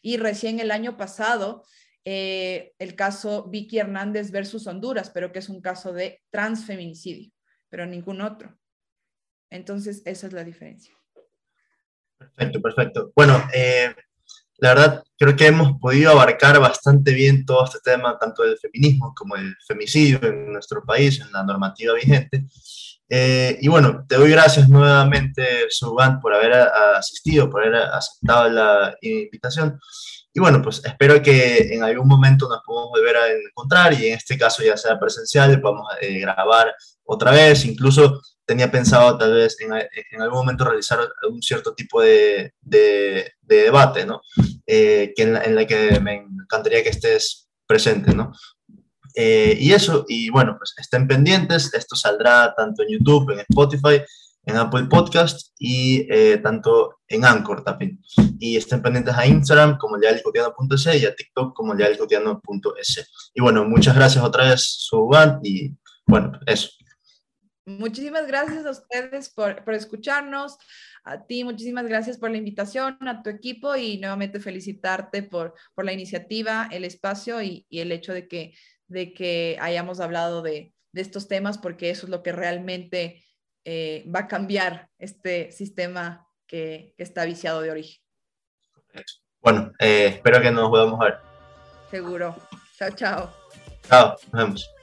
[0.00, 1.64] Y recién el año pasado,
[2.04, 7.30] eh, el caso Vicky Hernández versus Honduras, pero que es un caso de transfeminicidio,
[7.68, 8.58] pero ningún otro.
[9.50, 10.94] Entonces, esa es la diferencia.
[12.18, 13.12] Perfecto, perfecto.
[13.14, 13.94] Bueno, eh,
[14.58, 19.12] la verdad, creo que hemos podido abarcar bastante bien todo este tema, tanto del feminismo
[19.14, 22.44] como el femicidio en nuestro país, en la normativa vigente.
[23.08, 28.96] Eh, y bueno, te doy gracias nuevamente, Suban, por haber asistido, por haber aceptado la
[29.00, 29.78] invitación.
[30.32, 34.14] Y bueno, pues espero que en algún momento nos podamos volver a encontrar y en
[34.14, 36.74] este caso ya sea presencial, podamos eh, grabar
[37.04, 40.98] otra vez, incluso tenía pensado tal vez en, en algún momento realizar
[41.30, 44.20] un cierto tipo de, de, debate, ¿no?
[44.66, 48.32] Eh, que en, la, que me encantaría que estés presente, ¿no?
[49.14, 54.02] Eh, y eso, y bueno, pues estén pendientes, esto saldrá tanto en YouTube, en Spotify,
[54.46, 58.00] en Apple Podcast y eh, tanto en Anchor también.
[58.38, 63.30] Y estén pendientes a Instagram como lealcotiano.es y a TikTok como lealcotiano.es.
[63.32, 65.72] Y bueno, muchas gracias otra vez, Suban, y
[66.06, 66.68] bueno, eso.
[67.66, 70.58] Muchísimas gracias a ustedes por, escucharnos,
[71.02, 75.92] a ti muchísimas gracias por la invitación, a tu equipo y nuevamente felicitarte por, la
[75.92, 78.54] iniciativa, el espacio y, el hecho de que,
[78.86, 83.24] de que hayamos hablado de, estos temas porque eso es lo que realmente
[83.64, 88.02] eh, va a cambiar este sistema que, está viciado de origen.
[89.40, 91.18] Bueno, eh, espero que nos podamos ver.
[91.90, 92.36] Seguro.
[92.76, 93.34] Chao, chao.
[93.88, 94.73] Chao, nos vemos.